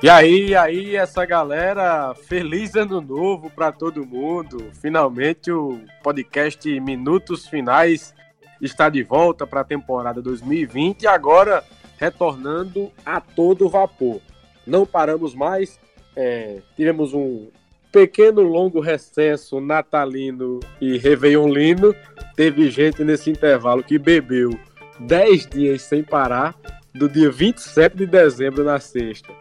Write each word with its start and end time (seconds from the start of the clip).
E 0.00 0.08
aí, 0.08 0.54
aí, 0.54 0.94
essa 0.94 1.26
galera, 1.26 2.14
feliz 2.14 2.76
ano 2.76 3.00
novo 3.00 3.50
para 3.50 3.72
todo 3.72 4.06
mundo. 4.06 4.70
Finalmente 4.80 5.50
o 5.50 5.80
podcast 6.04 6.80
Minutos 6.80 7.48
Finais 7.48 8.14
está 8.62 8.88
de 8.88 9.02
volta 9.02 9.44
para 9.44 9.62
a 9.62 9.64
temporada 9.64 10.22
2020 10.22 11.02
e 11.02 11.06
agora 11.08 11.64
retornando 11.98 12.92
a 13.04 13.20
todo 13.20 13.68
vapor. 13.68 14.20
Não 14.64 14.86
paramos 14.86 15.34
mais, 15.34 15.80
é, 16.14 16.58
tivemos 16.76 17.12
um 17.12 17.48
pequeno 17.90 18.42
longo 18.42 18.78
recesso 18.78 19.60
natalino 19.60 20.60
e 20.80 20.96
réveillonlino. 20.96 21.92
Teve 22.36 22.70
gente 22.70 23.02
nesse 23.02 23.30
intervalo 23.30 23.82
que 23.82 23.98
bebeu 23.98 24.56
10 25.00 25.46
dias 25.48 25.82
sem 25.82 26.04
parar, 26.04 26.54
do 26.94 27.08
dia 27.08 27.32
27 27.32 27.96
de 27.96 28.06
dezembro 28.06 28.62
na 28.62 28.78
sexta 28.78 29.32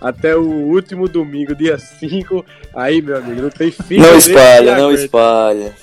até 0.00 0.36
o 0.36 0.42
último 0.42 1.08
domingo, 1.08 1.54
dia 1.54 1.78
5. 1.78 2.44
Aí, 2.74 3.00
meu 3.00 3.16
amigo, 3.16 3.42
não 3.42 3.50
tem 3.50 3.70
fim. 3.70 3.98
Não 3.98 4.16
espalha, 4.16 4.76
não 4.76 4.92
espalha. 4.92 5.74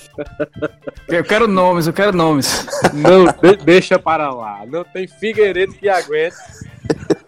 Eu 1.08 1.24
quero 1.24 1.46
nomes, 1.48 1.86
eu 1.86 1.92
quero 1.92 2.12
nomes. 2.12 2.66
Não, 2.92 3.26
de, 3.26 3.56
deixa 3.64 3.98
para 3.98 4.32
lá. 4.32 4.64
Não 4.66 4.84
tem 4.84 5.06
Figueiredo 5.06 5.72
que 5.74 5.88
aguente. 5.88 6.36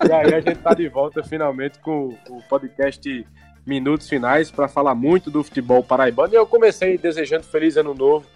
E 0.07 0.13
aí 0.13 0.35
a 0.35 0.41
gente 0.41 0.59
tá 0.59 0.75
de 0.75 0.89
volta 0.89 1.23
finalmente 1.23 1.79
com 1.79 2.17
o 2.29 2.43
podcast 2.49 3.27
Minutos 3.67 4.09
Finais 4.09 4.51
para 4.51 4.69
falar 4.69 4.95
muito 4.95 5.30
do 5.30 5.43
futebol 5.43 5.83
paraibano. 5.83 6.35
E 6.35 6.37
eu 6.37 6.47
comecei 6.47 6.99
desejando 6.99 7.45
feliz 7.45 7.77
ano 7.77 7.95
novo 7.95 8.27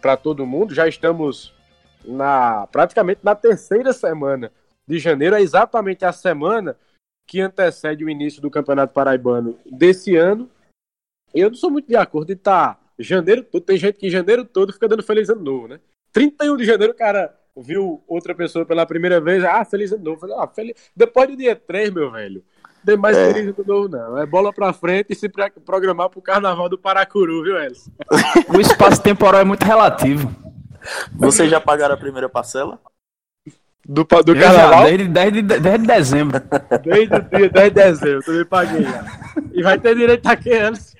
para 0.00 0.16
todo 0.16 0.46
mundo. 0.46 0.74
Já 0.74 0.88
estamos 0.88 1.54
na 2.04 2.66
praticamente 2.70 3.20
na 3.22 3.34
terceira 3.34 3.92
semana 3.92 4.50
de 4.86 4.98
janeiro, 4.98 5.36
é 5.36 5.40
exatamente 5.40 6.04
a 6.04 6.12
semana 6.12 6.76
que 7.26 7.40
antecede 7.40 8.04
o 8.04 8.10
início 8.10 8.42
do 8.42 8.50
Campeonato 8.50 8.92
Paraibano 8.92 9.58
desse 9.66 10.16
ano. 10.16 10.50
Eu 11.34 11.48
não 11.48 11.56
sou 11.56 11.70
muito 11.70 11.88
de 11.88 11.96
acordo 11.96 12.26
de 12.26 12.34
estar 12.34 12.74
tá 12.74 12.80
janeiro 12.98 13.42
todo. 13.42 13.62
Tem 13.62 13.76
gente 13.76 13.98
que 13.98 14.06
em 14.06 14.10
janeiro 14.10 14.44
todo 14.44 14.72
fica 14.72 14.88
dando 14.88 15.02
feliz 15.02 15.28
ano 15.28 15.42
novo, 15.42 15.68
né? 15.68 15.80
31 16.12 16.56
de 16.56 16.64
janeiro 16.64 16.92
o 16.92 16.96
cara 16.96 17.34
viu 17.56 18.02
outra 18.06 18.34
pessoa 18.34 18.64
pela 18.64 18.86
primeira 18.86 19.20
vez, 19.20 19.44
ah, 19.44 19.64
feliz 19.64 19.92
ano 19.92 20.04
novo. 20.04 20.20
Falei, 20.20 20.36
ah, 20.38 20.46
feliz... 20.46 20.74
Depois 20.94 21.28
do 21.28 21.36
dia 21.36 21.56
3, 21.56 21.90
meu 21.90 22.10
velho, 22.10 22.44
tem 22.84 22.96
mais 22.96 23.16
é. 23.16 23.32
feliz 23.32 23.54
ano 23.56 23.64
novo, 23.66 23.88
não. 23.88 24.18
É 24.18 24.26
bola 24.26 24.52
pra 24.52 24.72
frente 24.72 25.08
e 25.10 25.14
se 25.14 25.30
programar 25.64 26.10
pro 26.10 26.20
carnaval 26.20 26.68
do 26.68 26.78
Paracuru, 26.78 27.42
viu, 27.42 27.58
Elis? 27.58 27.90
o 28.54 28.60
espaço 28.60 29.02
temporal 29.02 29.40
é 29.40 29.44
muito 29.44 29.64
relativo. 29.64 30.30
Vocês 31.12 31.50
já 31.50 31.60
pagaram 31.60 31.94
a 31.94 31.98
primeira 31.98 32.28
parcela? 32.28 32.80
Do, 33.84 34.04
do 34.04 34.34
carnaval? 34.34 34.84
Desde, 34.84 35.08
desde, 35.08 35.42
desde 35.42 35.86
dezembro. 35.86 36.40
Desde 36.84 37.14
o 37.14 37.22
dia 37.22 37.50
10 37.50 37.52
de 37.52 37.70
dezembro, 37.70 38.24
também 38.24 38.44
paguei. 38.44 38.84
E 39.52 39.62
vai 39.62 39.78
ter 39.78 39.96
direito 39.96 40.26
a 40.26 40.36
que 40.36 40.52
anos? 40.52 40.94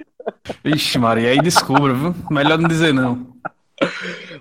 Ixi, 0.65 0.99
Maria, 0.99 1.31
aí 1.31 1.41
descubra, 1.41 1.95
viu? 1.95 2.15
Melhor 2.31 2.59
não 2.59 2.69
dizer 2.69 2.93
não. 2.93 3.37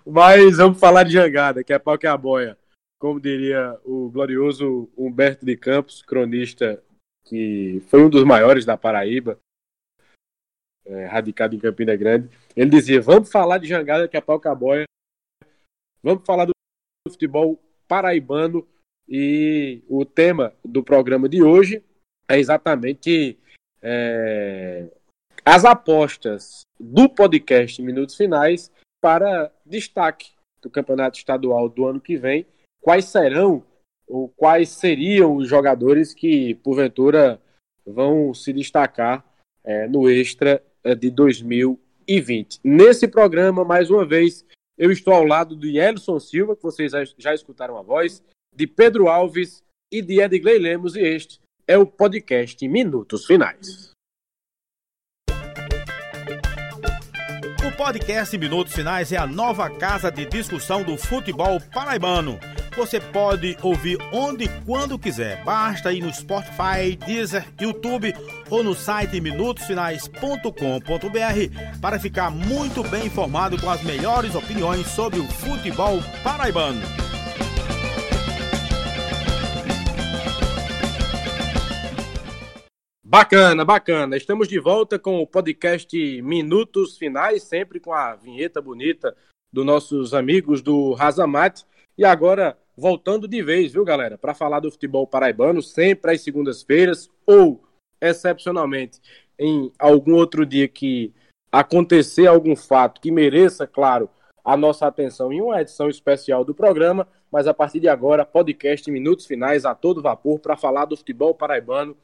Mas 0.06 0.58
vamos 0.58 0.80
falar 0.80 1.04
de 1.04 1.14
jangada, 1.14 1.64
que 1.64 1.72
é 1.72 1.80
pau 1.80 1.98
que 1.98 2.08
é 2.08 2.10
a 2.10 2.18
boia. 2.18 2.58
Como 3.00 3.20
diria 3.20 3.78
o 3.84 4.10
glorioso 4.10 4.90
Humberto 4.98 5.46
de 5.46 5.56
Campos, 5.56 6.02
cronista 6.02 6.82
que 7.26 7.82
foi 7.88 8.04
um 8.04 8.10
dos 8.10 8.24
maiores 8.24 8.66
da 8.66 8.78
Paraíba, 8.78 9.40
é, 10.86 11.06
radicado 11.06 11.56
em 11.56 11.60
Campina 11.60 11.96
Grande. 11.96 12.30
Ele 12.56 12.70
dizia: 12.70 13.02
Vamos 13.02 13.32
falar 13.32 13.60
de 13.60 13.68
jangada, 13.68 14.08
que 14.08 14.18
é 14.18 14.22
pau 14.22 14.40
que 14.40 14.48
é 14.48 14.52
a 14.52 14.56
boia. 14.56 14.86
Vamos 16.04 16.26
falar 16.26 16.46
do 16.46 16.54
futebol 17.08 17.60
paraibano 17.92 18.66
e 19.06 19.84
o 19.90 20.06
tema 20.06 20.54
do 20.64 20.82
programa 20.82 21.28
de 21.28 21.44
hoje 21.44 21.84
é 22.26 22.40
exatamente 22.40 23.38
é, 23.82 24.90
as 25.44 25.66
apostas 25.66 26.62
do 26.80 27.10
podcast 27.10 27.82
Minutos 27.82 28.16
Finais 28.16 28.72
para 29.02 29.52
destaque 29.66 30.32
do 30.62 30.70
campeonato 30.70 31.18
estadual 31.18 31.68
do 31.68 31.86
ano 31.86 32.00
que 32.00 32.16
vem. 32.16 32.46
Quais 32.80 33.04
serão 33.04 33.62
ou 34.08 34.30
quais 34.30 34.70
seriam 34.70 35.36
os 35.36 35.50
jogadores 35.50 36.14
que, 36.14 36.56
porventura, 36.64 37.42
vão 37.86 38.34
se 38.34 38.54
destacar 38.54 39.26
é, 39.66 39.86
no 39.90 40.10
Extra 40.10 40.64
de 40.98 41.12
2020? 41.12 42.62
Nesse 42.64 43.06
programa, 43.06 43.66
mais 43.66 43.90
uma 43.90 44.06
vez, 44.06 44.46
eu 44.78 44.92
estou 44.92 45.14
ao 45.14 45.24
lado 45.24 45.56
de 45.56 45.78
Elson 45.78 46.20
Silva, 46.20 46.56
que 46.56 46.64
vocês 46.64 46.92
já 47.18 47.34
escutaram 47.34 47.78
a 47.78 47.82
voz, 47.82 48.24
de 48.54 48.68
Pedro 48.68 49.08
Alves 49.08 49.64
e 49.92 50.02
de 50.02 50.22
Edgley 50.22 50.58
Lemos, 50.58 50.96
e 50.96 51.02
este 51.02 51.40
é 51.68 51.78
o 51.78 51.86
podcast 51.86 52.68
Minutos 52.68 53.26
Finais. 53.26 53.92
O 57.66 57.78
podcast 57.78 58.38
Minutos 58.38 58.74
Finais 58.74 59.12
é 59.12 59.18
a 59.18 59.28
nova 59.28 59.70
casa 59.70 60.12
de 60.12 60.26
discussão 60.26 60.84
do 60.84 60.98
futebol 60.98 61.60
paraibano 61.74 62.40
você 62.76 63.00
pode 63.00 63.58
ouvir 63.62 63.98
onde 64.12 64.46
e 64.46 64.50
quando 64.66 64.98
quiser. 64.98 65.44
Basta 65.44 65.94
ir 65.94 66.02
no 66.02 66.14
Spotify, 66.14 66.96
Deezer, 67.06 67.46
YouTube 67.60 68.14
ou 68.50 68.64
no 68.64 68.74
site 68.74 69.20
minutosfinais.com.br 69.20 71.80
para 71.82 72.00
ficar 72.00 72.32
muito 72.32 72.84
bem 72.84 73.06
informado 73.06 73.60
com 73.60 73.70
as 73.70 73.84
melhores 73.84 74.36
opiniões 74.36 74.88
sobre 74.88 75.20
o 75.20 75.28
futebol 75.28 76.00
paraibano. 76.24 76.82
Bacana, 83.04 83.66
bacana. 83.66 84.16
Estamos 84.16 84.48
de 84.48 84.58
volta 84.58 84.98
com 84.98 85.20
o 85.20 85.28
podcast 85.28 86.22
Minutos 86.22 86.98
Finais, 86.98 87.44
sempre 87.44 87.78
com 87.78 87.92
a 87.92 88.16
vinheta 88.16 88.62
bonita 88.62 89.14
dos 89.52 89.66
nossos 89.66 90.14
amigos 90.14 90.62
do 90.62 90.94
Razamate. 90.94 91.66
E 92.02 92.06
agora 92.06 92.58
voltando 92.76 93.28
de 93.28 93.44
vez, 93.44 93.74
viu, 93.74 93.86
galera? 93.86 94.18
Para 94.18 94.34
falar 94.34 94.60
do 94.60 94.72
futebol 94.72 95.06
paraibano, 95.06 95.62
sempre 95.62 96.10
às 96.10 96.22
segundas-feiras 96.22 97.12
ou, 97.28 97.64
excepcionalmente, 98.02 99.00
em 99.38 99.72
algum 99.78 100.16
outro 100.16 100.44
dia 100.44 100.68
que 100.68 101.14
acontecer 101.52 102.26
algum 102.26 102.56
fato 102.56 103.00
que 103.00 103.12
mereça, 103.12 103.68
claro, 103.68 104.10
a 104.44 104.58
nossa 104.58 104.88
atenção 104.88 105.32
em 105.32 105.42
uma 105.42 105.62
edição 105.62 105.90
especial 105.90 106.44
do 106.44 106.56
programa, 106.56 107.08
mas 107.32 107.46
a 107.46 107.54
partir 107.54 107.80
de 107.80 107.88
agora, 107.88 108.26
podcast 108.26 108.90
Minutos 108.90 109.28
Finais 109.28 109.64
a 109.64 109.76
todo 109.76 110.02
vapor 110.02 110.40
para 110.40 110.58
falar 110.58 110.86
do 110.86 110.98
futebol 110.98 111.36
paraibano, 111.36 111.96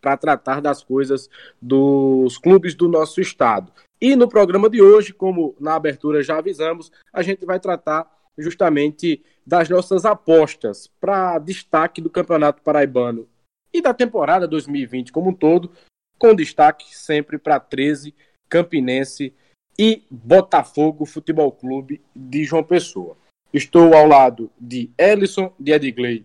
para 0.00 0.16
tratar 0.16 0.60
das 0.60 0.82
coisas 0.82 1.30
dos 1.62 2.38
clubes 2.38 2.74
do 2.74 2.88
nosso 2.88 3.20
estado. 3.20 3.70
E 4.00 4.16
no 4.16 4.28
programa 4.28 4.68
de 4.68 4.82
hoje, 4.82 5.14
como 5.14 5.54
na 5.60 5.76
abertura 5.76 6.24
já 6.24 6.38
avisamos, 6.38 6.90
a 7.12 7.22
gente 7.22 7.46
vai 7.46 7.60
tratar 7.60 8.12
justamente 8.36 9.22
das 9.46 9.68
nossas 9.68 10.04
apostas 10.04 10.86
para 11.00 11.38
destaque 11.38 12.00
do 12.00 12.10
Campeonato 12.10 12.62
Paraibano 12.62 13.28
e 13.72 13.80
da 13.80 13.92
temporada 13.92 14.46
2020 14.46 15.12
como 15.12 15.30
um 15.30 15.34
todo, 15.34 15.70
com 16.18 16.34
destaque 16.34 16.96
sempre 16.96 17.38
para 17.38 17.58
13, 17.58 18.14
Campinense 18.48 19.34
e 19.78 20.04
Botafogo 20.10 21.04
Futebol 21.04 21.50
Clube 21.50 22.00
de 22.14 22.44
João 22.44 22.62
Pessoa. 22.62 23.16
Estou 23.52 23.94
ao 23.94 24.06
lado 24.06 24.50
de 24.58 24.90
Ellison, 24.98 25.52
de 25.58 25.72
Edgley 25.72 26.24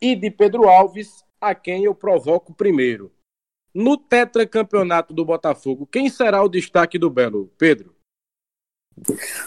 e 0.00 0.14
de 0.14 0.30
Pedro 0.30 0.68
Alves, 0.68 1.24
a 1.40 1.54
quem 1.54 1.84
eu 1.84 1.94
provoco 1.94 2.52
primeiro. 2.52 3.12
No 3.72 3.96
tetracampeonato 3.96 5.12
do 5.12 5.24
Botafogo, 5.24 5.86
quem 5.86 6.08
será 6.08 6.42
o 6.42 6.48
destaque 6.48 6.98
do 6.98 7.10
Belo? 7.10 7.50
Pedro? 7.58 7.94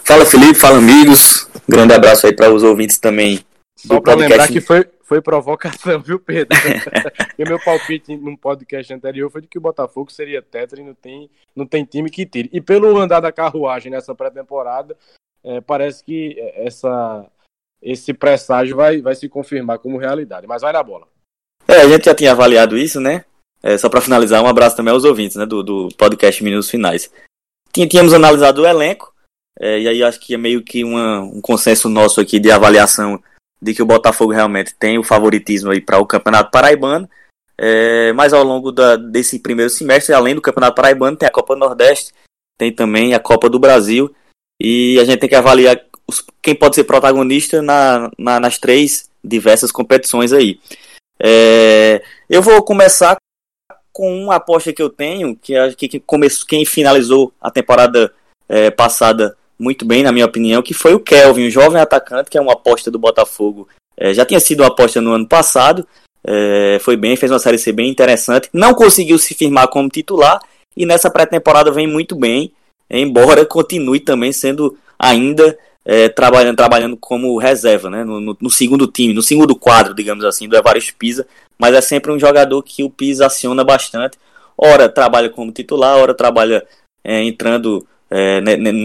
Fala 0.04 0.24
Felipe, 0.24 0.58
fala 0.58 0.78
amigos. 0.78 1.48
Grande 1.68 1.94
abraço 1.94 2.26
aí 2.26 2.34
para 2.34 2.52
os 2.52 2.62
ouvintes 2.62 2.98
também. 2.98 3.40
Só 3.76 4.00
para 4.00 4.14
lembrar 4.14 4.48
que 4.48 4.60
foi, 4.60 4.86
foi 5.02 5.20
provocação, 5.20 6.00
viu, 6.00 6.18
Pedro? 6.18 6.56
Porque 7.28 7.44
meu 7.44 7.58
palpite 7.58 8.16
num 8.16 8.36
podcast 8.36 8.92
anterior 8.92 9.30
foi 9.30 9.42
de 9.42 9.48
que 9.48 9.58
o 9.58 9.60
Botafogo 9.60 10.12
seria 10.12 10.40
tetra 10.40 10.80
e 10.80 10.84
não 10.84 10.94
tem, 10.94 11.30
não 11.54 11.66
tem 11.66 11.84
time 11.84 12.08
que 12.10 12.24
tire. 12.24 12.48
E 12.52 12.60
pelo 12.60 12.96
andar 12.98 13.20
da 13.20 13.32
carruagem 13.32 13.90
nessa 13.90 14.14
pré-temporada, 14.14 14.96
é, 15.44 15.60
parece 15.60 16.04
que 16.04 16.36
essa, 16.54 17.26
esse 17.82 18.14
presságio 18.14 18.76
vai, 18.76 19.00
vai 19.00 19.14
se 19.14 19.28
confirmar 19.28 19.78
como 19.78 19.98
realidade. 19.98 20.46
Mas 20.46 20.62
vai 20.62 20.72
na 20.72 20.82
bola. 20.82 21.06
É, 21.66 21.80
a 21.80 21.88
gente 21.88 22.04
já 22.04 22.14
tinha 22.14 22.32
avaliado 22.32 22.78
isso, 22.78 23.00
né? 23.00 23.24
É, 23.62 23.78
só 23.78 23.88
para 23.88 24.00
finalizar, 24.00 24.42
um 24.42 24.48
abraço 24.48 24.76
também 24.76 24.92
aos 24.92 25.04
ouvintes 25.04 25.36
né, 25.36 25.46
do, 25.46 25.62
do 25.62 25.88
podcast 25.96 26.42
Minutos 26.42 26.68
Finais. 26.68 27.10
Tínhamos 27.72 28.12
analisado 28.12 28.62
o 28.62 28.66
elenco, 28.66 29.11
é, 29.58 29.80
e 29.80 29.88
aí 29.88 30.02
acho 30.02 30.18
que 30.20 30.34
é 30.34 30.38
meio 30.38 30.62
que 30.62 30.84
uma, 30.84 31.20
um 31.20 31.40
consenso 31.40 31.88
nosso 31.88 32.20
aqui 32.20 32.38
de 32.38 32.50
avaliação 32.50 33.22
de 33.60 33.74
que 33.74 33.82
o 33.82 33.86
Botafogo 33.86 34.32
realmente 34.32 34.74
tem 34.74 34.98
o 34.98 35.04
favoritismo 35.04 35.70
aí 35.70 35.80
para 35.80 35.98
o 35.98 36.06
Campeonato 36.06 36.50
Paraibano. 36.50 37.08
É, 37.56 38.12
mas 38.14 38.32
ao 38.32 38.42
longo 38.42 38.72
da, 38.72 38.96
desse 38.96 39.38
primeiro 39.38 39.70
semestre, 39.70 40.12
além 40.12 40.34
do 40.34 40.42
Campeonato 40.42 40.74
Paraibano, 40.74 41.16
tem 41.16 41.28
a 41.28 41.32
Copa 41.32 41.54
Nordeste, 41.54 42.12
tem 42.58 42.72
também 42.72 43.14
a 43.14 43.20
Copa 43.20 43.48
do 43.48 43.58
Brasil. 43.58 44.12
E 44.60 44.98
a 44.98 45.04
gente 45.04 45.20
tem 45.20 45.28
que 45.28 45.34
avaliar 45.36 45.80
os, 46.08 46.24
quem 46.42 46.54
pode 46.54 46.74
ser 46.74 46.84
protagonista 46.84 47.62
na, 47.62 48.10
na, 48.18 48.40
nas 48.40 48.58
três 48.58 49.08
diversas 49.22 49.70
competições 49.70 50.32
aí. 50.32 50.58
É, 51.20 52.02
eu 52.28 52.42
vou 52.42 52.60
começar 52.64 53.16
com 53.92 54.24
uma 54.24 54.36
aposta 54.36 54.72
que 54.72 54.82
eu 54.82 54.90
tenho, 54.90 55.36
que 55.36 55.54
que, 55.76 55.88
que 55.88 56.02
quem 56.48 56.64
finalizou 56.64 57.32
a 57.40 57.50
temporada 57.50 58.12
é, 58.48 58.70
passada 58.70 59.36
muito 59.62 59.86
bem, 59.86 60.02
na 60.02 60.10
minha 60.10 60.26
opinião, 60.26 60.60
que 60.60 60.74
foi 60.74 60.92
o 60.92 60.98
Kelvin, 60.98 61.46
o 61.46 61.50
jovem 61.50 61.80
atacante, 61.80 62.28
que 62.28 62.36
é 62.36 62.40
uma 62.40 62.54
aposta 62.54 62.90
do 62.90 62.98
Botafogo. 62.98 63.68
É, 63.96 64.12
já 64.12 64.24
tinha 64.24 64.40
sido 64.40 64.60
uma 64.60 64.68
aposta 64.68 65.00
no 65.00 65.12
ano 65.12 65.26
passado, 65.26 65.86
é, 66.26 66.78
foi 66.80 66.96
bem, 66.96 67.14
fez 67.14 67.30
uma 67.30 67.38
série 67.38 67.58
C 67.58 67.70
bem 67.70 67.88
interessante. 67.88 68.48
Não 68.52 68.74
conseguiu 68.74 69.16
se 69.18 69.34
firmar 69.34 69.68
como 69.68 69.88
titular 69.88 70.40
e 70.76 70.84
nessa 70.84 71.08
pré-temporada 71.08 71.70
vem 71.70 71.86
muito 71.86 72.16
bem, 72.16 72.52
embora 72.90 73.46
continue 73.46 74.00
também 74.00 74.32
sendo 74.32 74.76
ainda 74.98 75.56
é, 75.84 76.08
trabalhando, 76.08 76.56
trabalhando 76.56 76.96
como 76.96 77.38
reserva, 77.38 77.88
né, 77.88 78.02
no, 78.02 78.20
no, 78.20 78.36
no, 78.40 78.50
segundo 78.50 78.88
time, 78.88 79.14
no 79.14 79.22
segundo 79.22 79.54
quadro, 79.54 79.94
digamos 79.94 80.24
assim, 80.24 80.48
do 80.48 80.56
Evaristo 80.56 80.96
Pisa, 80.98 81.24
mas 81.56 81.72
é 81.72 81.80
sempre 81.80 82.10
um 82.10 82.18
jogador 82.18 82.60
que 82.64 82.82
o 82.82 82.90
Pisa 82.90 83.26
aciona 83.26 83.62
bastante. 83.62 84.18
Ora 84.58 84.88
trabalha 84.88 85.30
como 85.30 85.52
titular, 85.52 85.96
ora 85.98 86.14
trabalha 86.14 86.66
é, 87.04 87.22
entrando 87.22 87.86
é, 88.12 88.40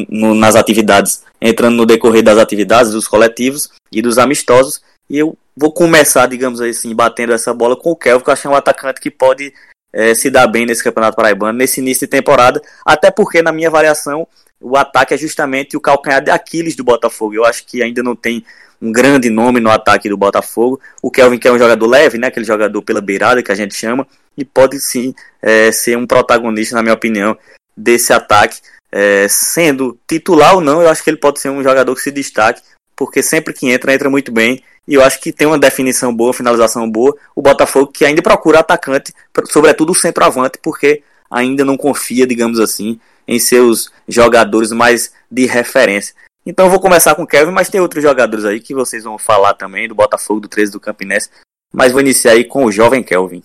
nas 0.10 0.56
atividades, 0.56 1.24
entrando 1.42 1.76
no 1.76 1.86
decorrer 1.86 2.24
das 2.24 2.38
atividades 2.38 2.92
dos 2.92 3.08
coletivos 3.08 3.70
e 3.92 4.02
dos 4.02 4.18
amistosos. 4.18 4.82
E 5.10 5.18
eu 5.18 5.38
vou 5.56 5.72
começar, 5.72 6.28
digamos 6.28 6.62
assim, 6.62 6.96
batendo 6.96 7.34
essa 7.34 7.54
bola 7.54 7.76
com 7.76 7.92
o 7.92 7.96
Kelvin, 7.96 8.24
que 8.24 8.30
eu 8.30 8.34
acho 8.34 8.50
um 8.50 8.56
atacante 8.56 9.02
que 9.02 9.12
pode 9.12 9.54
é, 9.92 10.14
se 10.14 10.30
dar 10.30 10.48
bem 10.48 10.66
nesse 10.66 10.84
Campeonato 10.84 11.18
Paraibano, 11.18 11.58
nesse 11.58 11.82
início 11.82 12.08
de 12.08 12.12
temporada, 12.12 12.62
até 12.86 13.12
porque, 13.12 13.42
na 13.42 13.52
minha 13.52 13.70
variação, 13.70 14.28
o 14.62 14.78
ataque 14.78 15.14
é 15.14 15.18
justamente 15.18 15.76
o 15.76 15.82
calcanhar 15.82 16.24
de 16.24 16.32
Aquiles 16.32 16.76
do 16.76 16.84
Botafogo. 16.84 17.36
Eu 17.36 17.46
acho 17.46 17.66
que 17.66 17.82
ainda 17.82 18.02
não 18.02 18.16
tem 18.16 18.46
um 18.82 18.92
grande 18.92 19.30
nome 19.30 19.60
no 19.60 19.70
ataque 19.70 20.08
do 20.10 20.18
Botafogo. 20.18 20.80
O 21.02 21.12
Kelvin, 21.12 21.38
que 21.38 21.48
é 21.48 21.52
um 21.52 21.58
jogador 21.58 21.88
leve, 21.88 22.18
né, 22.18 22.28
aquele 22.28 22.46
jogador 22.46 22.82
pela 22.82 23.02
beirada 23.02 23.42
que 23.44 23.52
a 23.52 23.56
gente 23.56 23.76
chama, 23.76 24.08
e 24.38 24.46
pode 24.46 24.80
sim 24.80 25.14
é, 25.42 25.72
ser 25.72 25.98
um 25.98 26.06
protagonista, 26.06 26.76
na 26.76 26.84
minha 26.84 26.94
opinião, 26.94 27.38
desse 27.76 28.14
ataque. 28.14 28.60
É, 28.92 29.28
sendo 29.28 30.00
titular 30.08 30.56
ou 30.56 30.62
não, 30.62 30.82
eu 30.82 30.90
acho 30.90 31.04
que 31.04 31.10
ele 31.10 31.18
pode 31.18 31.40
ser 31.40 31.50
um 31.50 31.62
jogador 31.62 31.94
que 31.94 32.02
se 32.02 32.12
destaque, 32.12 32.62
porque 32.96 33.22
sempre 33.22 33.54
que 33.54 33.70
entra, 33.70 33.94
entra 33.94 34.10
muito 34.10 34.32
bem 34.32 34.64
e 34.88 34.94
eu 34.94 35.04
acho 35.04 35.20
que 35.20 35.34
tem 35.34 35.46
uma 35.46 35.60
definição 35.60 36.16
boa, 36.16 36.34
finalização 36.34 36.90
boa. 36.90 37.16
O 37.36 37.42
Botafogo 37.42 37.92
que 37.92 38.06
ainda 38.06 38.22
procura 38.22 38.60
atacante, 38.60 39.14
sobretudo 39.50 39.92
o 39.92 39.96
centroavante, 39.96 40.58
porque 40.64 41.04
ainda 41.30 41.66
não 41.66 41.76
confia, 41.76 42.26
digamos 42.26 42.60
assim, 42.60 43.00
em 43.28 43.38
seus 43.38 43.92
jogadores 44.08 44.72
mais 44.72 45.14
de 45.30 45.46
referência. 45.46 46.16
Então 46.46 46.70
vou 46.70 46.80
começar 46.80 47.14
com 47.16 47.24
o 47.24 47.28
Kevin, 47.28 47.52
mas 47.52 47.70
tem 47.70 47.82
outros 47.82 48.02
jogadores 48.02 48.46
aí 48.46 48.62
que 48.62 48.74
vocês 48.74 49.04
vão 49.04 49.18
falar 49.18 49.54
também, 49.54 49.90
do 49.90 49.94
Botafogo, 49.94 50.40
do 50.40 50.48
13 50.48 50.72
do 50.72 50.80
Campinense. 50.80 51.30
Mas 51.74 51.92
vou 51.92 52.00
iniciar 52.00 52.32
aí 52.32 52.46
com 52.46 52.64
o 52.64 52.72
jovem 52.72 53.04
Kelvin. 53.04 53.44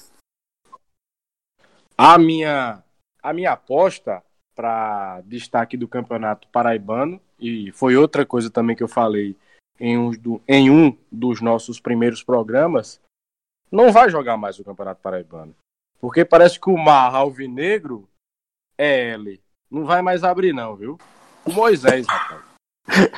A 1.99 2.17
minha, 2.17 2.81
a 3.21 3.33
minha 3.33 3.51
aposta 3.51 4.23
para 4.55 5.21
destaque 5.23 5.77
do 5.77 5.89
Campeonato 5.89 6.49
Paraibano, 6.49 7.21
e 7.39 7.73
foi 7.73 7.97
outra 7.97 8.25
coisa 8.25 8.51
também 8.51 8.77
que 8.77 8.83
eu 8.83 8.89
falei 8.89 9.37
em 9.81 9.99
um, 9.99 10.11
do, 10.11 10.41
em 10.47 10.71
um 10.71 10.97
dos 11.11 11.41
nossos 11.41 11.81
primeiros 11.81 12.23
programas, 12.23 13.01
não 13.71 13.91
vai 13.91 14.11
jogar 14.11 14.37
mais 14.37 14.59
o 14.59 14.65
Campeonato 14.65 15.01
Paraibano. 15.01 15.55
Porque 16.01 16.25
parece 16.25 16.61
que 16.61 16.69
o 16.69 16.77
Mar 16.77 17.15
Alvinegro 17.15 18.09
é 18.77 19.13
ele. 19.13 19.41
Não 19.71 19.85
vai 19.85 20.03
mais 20.03 20.23
abrir, 20.25 20.53
não, 20.53 20.77
viu? 20.77 20.99
O 21.45 21.53
Moisés, 21.53 22.07
rapaz. 22.07 22.43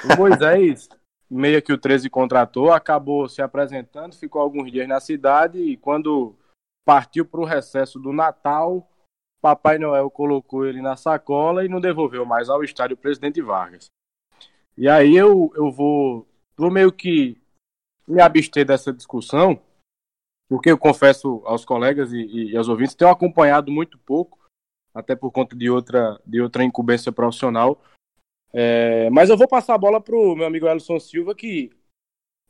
O 0.04 0.16
Moisés, 0.16 0.88
meio 1.28 1.60
que 1.60 1.72
o 1.72 1.78
13 1.78 2.08
contratou, 2.08 2.72
acabou 2.72 3.28
se 3.28 3.42
apresentando, 3.42 4.14
ficou 4.14 4.40
alguns 4.40 4.70
dias 4.70 4.86
na 4.86 5.00
cidade 5.00 5.58
e 5.58 5.76
quando 5.76 6.34
partiu 6.84 7.24
para 7.24 7.40
o 7.40 7.44
recesso 7.44 7.98
do 7.98 8.12
Natal, 8.12 8.86
Papai 9.44 9.76
Noel 9.76 10.10
colocou 10.10 10.64
ele 10.64 10.80
na 10.80 10.96
sacola 10.96 11.66
e 11.66 11.68
não 11.68 11.78
devolveu 11.78 12.24
mais 12.24 12.48
ao 12.48 12.64
estádio 12.64 12.96
Presidente 12.96 13.42
Vargas. 13.42 13.90
E 14.74 14.88
aí 14.88 15.14
eu, 15.14 15.52
eu 15.54 15.70
vou 15.70 16.26
vou 16.56 16.70
meio 16.70 16.90
que 16.90 17.36
me 18.08 18.22
abster 18.22 18.64
dessa 18.64 18.90
discussão, 18.90 19.60
porque 20.48 20.70
eu 20.70 20.78
confesso 20.78 21.42
aos 21.44 21.62
colegas 21.62 22.10
e, 22.10 22.52
e 22.52 22.56
aos 22.56 22.68
ouvintes, 22.68 22.94
tenho 22.94 23.10
acompanhado 23.10 23.70
muito 23.70 23.98
pouco, 23.98 24.38
até 24.94 25.14
por 25.14 25.30
conta 25.30 25.54
de 25.54 25.68
outra, 25.68 26.18
de 26.24 26.40
outra 26.40 26.64
incumbência 26.64 27.12
profissional. 27.12 27.78
É, 28.50 29.10
mas 29.10 29.28
eu 29.28 29.36
vou 29.36 29.46
passar 29.46 29.74
a 29.74 29.78
bola 29.78 30.00
para 30.00 30.16
o 30.16 30.34
meu 30.34 30.46
amigo 30.46 30.66
Elson 30.66 30.98
Silva, 30.98 31.34
que 31.34 31.70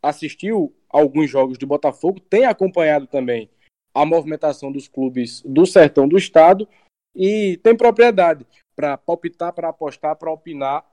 assistiu 0.00 0.72
alguns 0.88 1.28
jogos 1.28 1.58
de 1.58 1.66
Botafogo, 1.66 2.20
tem 2.20 2.44
acompanhado 2.44 3.08
também 3.08 3.50
a 3.92 4.06
movimentação 4.06 4.70
dos 4.70 4.86
clubes 4.86 5.42
do 5.42 5.66
sertão 5.66 6.06
do 6.06 6.16
estado 6.16 6.68
e 7.14 7.56
tem 7.58 7.76
propriedade 7.76 8.46
para 8.74 8.96
palpitar, 8.96 9.52
para 9.52 9.68
apostar, 9.68 10.16
para 10.16 10.30
opinar 10.30 10.84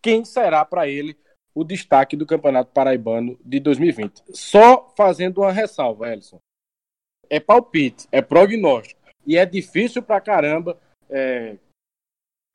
quem 0.00 0.24
será 0.24 0.64
para 0.64 0.86
ele 0.88 1.16
o 1.54 1.64
destaque 1.64 2.16
do 2.16 2.26
Campeonato 2.26 2.70
Paraibano 2.72 3.38
de 3.44 3.58
2020. 3.58 4.22
Só 4.30 4.92
fazendo 4.96 5.40
uma 5.40 5.50
ressalva, 5.50 6.12
Elson. 6.12 6.38
É 7.28 7.40
palpite, 7.40 8.06
é 8.12 8.22
prognóstico. 8.22 9.00
E 9.26 9.36
é 9.36 9.44
difícil 9.44 10.02
pra 10.02 10.20
caramba 10.20 10.78
é, 11.10 11.58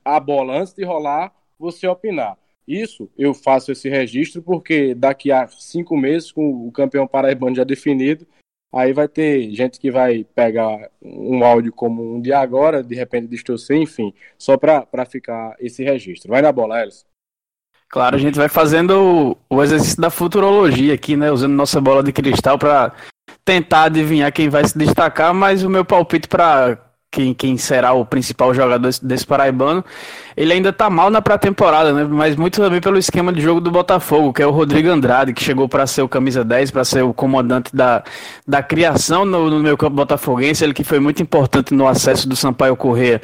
a 0.06 0.20
bola 0.20 0.58
antes 0.60 0.74
de 0.74 0.84
rolar 0.84 1.36
você 1.60 1.86
opinar. 1.88 2.38
Isso 2.68 3.10
eu 3.18 3.34
faço 3.34 3.72
esse 3.72 3.90
registro 3.90 4.42
porque 4.42 4.96
daqui 4.96 5.32
a 5.32 5.48
cinco 5.48 5.98
meses, 5.98 6.32
com 6.32 6.66
o 6.68 6.72
campeão 6.72 7.06
paraibano 7.06 7.56
já 7.56 7.64
definido, 7.64 8.26
aí 8.74 8.92
vai 8.92 9.08
ter 9.08 9.52
gente 9.52 9.80
que 9.80 9.92
vai 9.92 10.26
pegar 10.36 10.90
um 11.02 11.44
áudio 11.44 11.72
como 11.72 12.16
um 12.16 12.20
de 12.20 12.34
agora, 12.34 12.84
de 12.84 12.96
repente 12.96 13.28
distorcer, 13.28 13.78
enfim, 13.78 14.14
só 14.38 14.58
para 14.58 15.06
ficar 15.06 15.56
esse 15.60 15.84
registro. 15.84 16.32
Vai 16.32 16.42
na 16.42 16.52
bola, 16.52 16.82
Elson. 16.82 17.06
Claro, 17.88 18.16
a 18.16 18.20
gente 18.20 18.36
vai 18.36 18.50
fazendo 18.50 19.38
o, 19.50 19.58
o 19.58 19.64
exercício 19.64 20.02
da 20.02 20.10
futurologia 20.10 20.96
aqui, 20.96 21.16
né? 21.16 21.32
Usando 21.32 21.54
nossa 21.54 21.80
bola 21.80 22.02
de 22.02 22.12
cristal 22.12 22.58
para 22.58 22.92
tentar 23.46 23.84
adivinhar 23.84 24.34
quem 24.34 24.50
vai 24.50 24.68
se 24.68 24.76
destacar, 24.76 25.32
mas 25.34 25.64
o 25.64 25.70
meu 25.70 25.86
palpite 25.86 26.28
para 26.28 26.83
quem, 27.14 27.32
quem 27.32 27.58
será 27.58 27.94
o 27.94 28.04
principal 28.04 28.54
jogador 28.56 28.80
desse, 28.80 29.06
desse 29.06 29.26
paraibano. 29.26 29.86
Ele 30.36 30.52
ainda 30.52 30.74
tá 30.74 30.90
mal 30.90 31.12
na 31.12 31.22
pré-temporada, 31.22 31.94
né? 31.94 32.04
Mas 32.10 32.36
muito 32.36 32.60
também 32.60 32.82
pelo 32.82 32.98
esquema 32.98 33.32
de 33.32 33.40
jogo 33.40 33.62
do 33.62 33.70
Botafogo, 33.70 34.34
que 34.34 34.42
é 34.42 34.48
o 34.48 34.50
Rodrigo 34.50 34.90
Andrade, 34.90 35.32
que 35.32 35.44
chegou 35.44 35.70
para 35.70 35.86
ser 35.86 36.02
o 36.02 36.10
camisa 36.10 36.44
10, 36.44 36.72
para 36.72 36.84
ser 36.84 37.04
o 37.04 37.14
comandante 37.14 37.74
da, 37.76 38.04
da 38.48 38.64
criação 38.64 39.26
no, 39.26 39.48
no 39.48 39.60
meu 39.60 39.78
campo 39.78 39.96
botafoguense, 39.96 40.64
ele 40.64 40.74
que 40.74 40.84
foi 40.84 41.00
muito 41.00 41.22
importante 41.22 41.72
no 41.72 41.88
acesso 41.88 42.28
do 42.28 42.36
Sampaio 42.36 42.76
Corrêa 42.76 43.22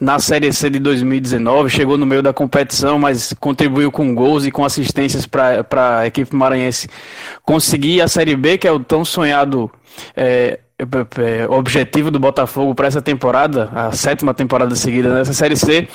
na 0.00 0.18
Série 0.18 0.52
C 0.52 0.70
de 0.70 0.78
2019, 0.78 1.70
chegou 1.70 1.96
no 1.96 2.06
meio 2.06 2.22
da 2.22 2.32
competição, 2.32 2.98
mas 2.98 3.32
contribuiu 3.40 3.90
com 3.90 4.14
gols 4.14 4.44
e 4.44 4.50
com 4.50 4.64
assistências 4.64 5.26
para 5.26 6.00
a 6.00 6.06
equipe 6.06 6.34
maranhense 6.34 6.88
conseguir 7.42 8.00
a 8.00 8.08
Série 8.08 8.36
B, 8.36 8.58
que 8.58 8.66
é 8.66 8.72
o 8.72 8.80
tão 8.80 9.04
sonhado 9.04 9.70
é, 10.16 10.60
objetivo 11.48 12.10
do 12.10 12.18
Botafogo 12.18 12.74
para 12.74 12.88
essa 12.88 13.00
temporada, 13.00 13.70
a 13.72 13.92
sétima 13.92 14.34
temporada 14.34 14.74
seguida 14.74 15.14
nessa 15.14 15.32
Série 15.32 15.56
C, 15.56 15.88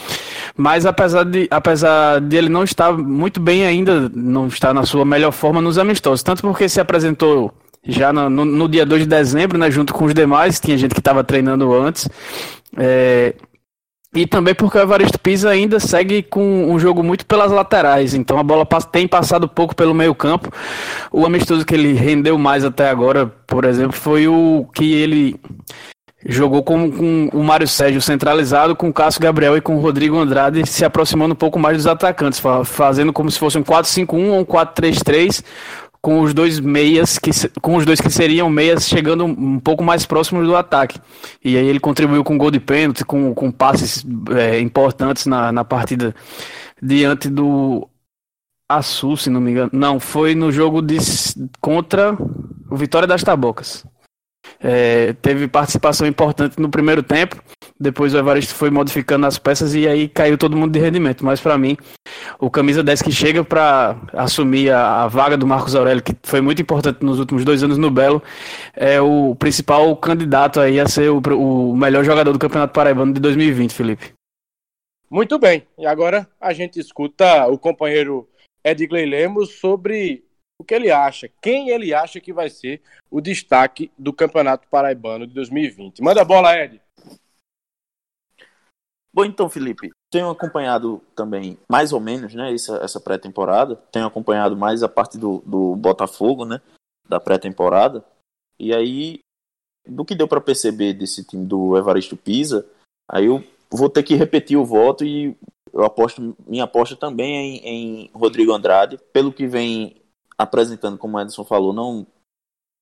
mas 0.55 0.86
apesar 0.86 1.25
de, 1.25 1.48
apesar 1.51 2.21
de 2.21 2.38
ele 2.38 2.50
não 2.50 2.63
estar 2.63 2.93
muito 2.93 3.39
bem 3.39 3.65
ainda, 3.65 4.09
não 4.13 4.48
estar 4.48 4.74
na 4.74 4.86
sua 4.86 5.03
melhor 5.03 5.31
forma 5.31 5.62
nos 5.62 5.77
amistosos, 5.77 6.24
tanto 6.24 6.41
porque 6.41 6.69
se 6.69 6.79
apresentou 6.79 7.53
já 7.86 8.13
no, 8.13 8.29
no, 8.29 8.45
no 8.45 8.69
dia 8.69 8.86
2 8.86 9.03
de 9.03 9.07
dezembro, 9.07 9.57
né, 9.57 9.69
junto 9.69 9.93
com 9.93 10.05
os 10.05 10.13
demais, 10.13 10.59
tinha 10.59 10.77
gente 10.77 10.93
que 10.93 11.01
estava 11.01 11.24
treinando 11.24 11.74
antes, 11.74 12.07
é, 12.77 13.36
e 14.13 14.25
também 14.25 14.56
porque 14.56 14.78
o 14.78 14.82
Evaristo 14.82 15.20
Pisa 15.20 15.50
ainda 15.50 15.80
segue 15.80 16.24
com 16.24 16.72
um 16.72 16.80
jogo 16.80 17.04
muito 17.04 17.25
pelas 17.25 17.51
laterais, 17.51 18.13
então 18.13 18.39
a 18.39 18.44
bola 18.44 18.66
tem 18.92 19.08
passado 19.08 19.48
pouco 19.48 19.75
pelo 19.75 19.94
meio 19.94 20.16
campo. 20.16 20.51
O 21.12 21.25
amistoso 21.25 21.66
que 21.66 21.75
ele 21.75 21.94
rendeu 21.94 22.38
mais 22.38 22.66
até 22.66 22.89
agora, 22.89 23.28
por 23.46 23.66
exemplo, 23.66 23.96
foi 23.96 24.28
o 24.28 24.68
que 24.74 24.94
ele 24.94 25.39
jogou 26.25 26.63
com, 26.63 26.92
com 26.92 27.30
o 27.32 27.44
Mário 27.44 27.68
Sérgio 27.68 28.01
centralizado, 28.01 28.75
com 28.75 28.89
o 28.89 28.94
Cássio 28.94 29.22
Gabriel 29.22 29.56
e 29.56 29.62
com 29.62 29.75
o 29.75 29.80
Rodrigo 29.80 30.18
Andrade 30.18 30.66
se 30.66 30.84
aproximando 30.84 31.34
um 31.34 31.38
pouco 31.38 31.60
mais 31.60 31.78
dos 31.78 31.88
atacantes, 31.88 32.42
fazendo 32.66 33.13
como 33.13 33.30
se 33.30 33.39
fosse 33.39 33.58
um 33.58 33.63
4-5-1 33.63 34.13
ou 34.13 34.39
um 34.39 34.46
4-3-3, 34.46 35.44
com 36.01 36.22
os 36.22 36.34
dois 36.34 36.60
meias 36.60 37.18
que 37.18 37.32
com 37.62 37.75
os 37.75 37.86
dois 37.86 38.00
que 38.00 38.10
seriam 38.10 38.50
meias 38.50 38.88
chegando 38.88 39.25
um 39.25 39.60
pouco 39.60 39.84
mais 39.84 40.06
próximos 40.06 40.48
do 40.48 40.56
ataque. 40.56 41.00
E 41.44 41.58
aí 41.58 41.68
ele 41.68 41.79
contribuiu 41.79 42.24
com 42.24 42.38
gol 42.38 42.51
de 42.51 42.60
pênalti 42.60 43.03
com, 43.03 43.34
com 43.34 43.51
passes 43.51 44.06
é, 44.36 44.60
importantes 44.60 45.25
na, 45.25 45.51
na 45.51 45.65
partida 45.65 46.15
diante 46.82 47.29
do 47.29 47.88
Açu, 48.68 49.18
se 49.18 49.29
não 49.29 49.41
me 49.41 49.51
engano. 49.51 49.72
Não 49.74 50.00
foi 50.00 50.36
no 50.36 50.51
jogo 50.51 50.82
de 50.82 50.98
contra 51.60 52.15
o 52.70 52.75
Vitória 52.77 53.08
das 53.08 53.24
Tabocas. 53.24 53.86
É, 54.62 55.13
teve 55.13 55.48
participação 55.48 56.08
importante 56.08 56.60
no 56.60 56.70
primeiro 56.70 57.03
tempo 57.03 57.41
depois 57.79 58.13
o 58.13 58.17
Evaristo 58.17 58.53
foi 58.53 58.69
modificando 58.69 59.25
as 59.25 59.38
peças 59.38 59.74
e 59.74 59.88
aí 59.88 60.09
caiu 60.09 60.38
todo 60.38 60.57
mundo 60.57 60.74
de 60.74 60.79
rendimento. 60.79 61.24
Mas 61.24 61.39
para 61.39 61.57
mim, 61.57 61.77
o 62.38 62.50
camisa 62.50 62.83
10 62.83 63.01
que 63.01 63.12
chega 63.12 63.43
para 63.43 63.98
assumir 64.13 64.69
a, 64.71 65.03
a, 65.03 65.07
vaga 65.07 65.38
do 65.38 65.48
Marcos 65.48 65.75
Aurélio, 65.75 66.03
que 66.03 66.15
foi 66.24 66.41
muito 66.41 66.62
importante 66.62 67.03
nos 67.05 67.19
últimos 67.19 67.45
dois 67.45 67.63
anos 67.63 67.77
no 67.77 67.89
Belo, 67.89 68.21
é 68.75 69.00
o 69.00 69.33
principal 69.36 69.95
candidato 69.95 70.59
aí 70.59 70.79
a 70.79 70.88
ser 70.88 71.09
o, 71.09 71.19
o 71.19 71.75
melhor 71.75 72.03
jogador 72.03 72.33
do 72.33 72.39
Campeonato 72.39 72.74
Paraibano 72.74 73.13
de 73.13 73.21
2020, 73.21 73.74
Felipe. 73.74 74.13
Muito 75.09 75.39
bem, 75.39 75.65
e 75.77 75.88
agora 75.88 76.27
a 76.39 76.53
gente 76.53 76.79
escuta 76.79 77.48
o 77.48 77.57
companheiro 77.57 78.29
Edgley 78.63 79.05
Lemos 79.05 79.59
sobre 79.59 80.24
o 80.59 80.63
que 80.63 80.75
ele 80.75 80.91
acha, 80.91 81.29
quem 81.41 81.69
ele 81.69 81.93
acha 81.93 82.19
que 82.19 82.33
vai 82.33 82.50
ser 82.50 82.81
o 83.09 83.21
destaque 83.21 83.89
do 83.98 84.12
Campeonato 84.12 84.67
Paraibano 84.69 85.25
de 85.25 85.33
2020. 85.33 86.03
Manda 86.03 86.21
a 86.21 86.25
bola, 86.25 86.55
Ed. 86.55 86.79
Bom, 89.19 89.25
então, 89.25 89.49
Felipe, 89.49 89.91
tenho 90.09 90.29
acompanhado 90.29 91.01
também, 91.13 91.57
mais 91.69 91.91
ou 91.91 91.99
menos, 91.99 92.33
né, 92.33 92.53
essa, 92.53 92.77
essa 92.77 93.01
pré-temporada. 93.01 93.75
Tenho 93.91 94.05
acompanhado 94.05 94.55
mais 94.55 94.81
a 94.81 94.88
parte 94.88 95.17
do, 95.17 95.43
do 95.45 95.75
Botafogo, 95.75 96.45
né, 96.45 96.61
da 97.05 97.19
pré-temporada. 97.19 98.01
E 98.57 98.73
aí, 98.73 99.19
do 99.85 100.05
que 100.05 100.15
deu 100.15 100.25
para 100.25 100.39
perceber 100.39 100.93
desse 100.93 101.25
time 101.25 101.45
do 101.45 101.77
Evaristo 101.77 102.15
Pisa, 102.15 102.65
aí 103.11 103.25
eu 103.25 103.43
vou 103.69 103.89
ter 103.89 104.03
que 104.03 104.15
repetir 104.15 104.55
o 104.55 104.63
voto 104.63 105.03
e 105.03 105.35
eu 105.73 105.83
aposto, 105.83 106.33
minha 106.47 106.63
aposta 106.63 106.95
também 106.95 107.35
é 107.35 107.41
em, 107.41 107.57
em 107.67 108.11
Rodrigo 108.13 108.53
Andrade, 108.53 108.97
pelo 109.11 109.33
que 109.33 109.45
vem 109.45 110.01
apresentando, 110.38 110.97
como 110.97 111.17
o 111.17 111.19
Edson 111.19 111.43
falou, 111.43 111.73
não 111.73 112.07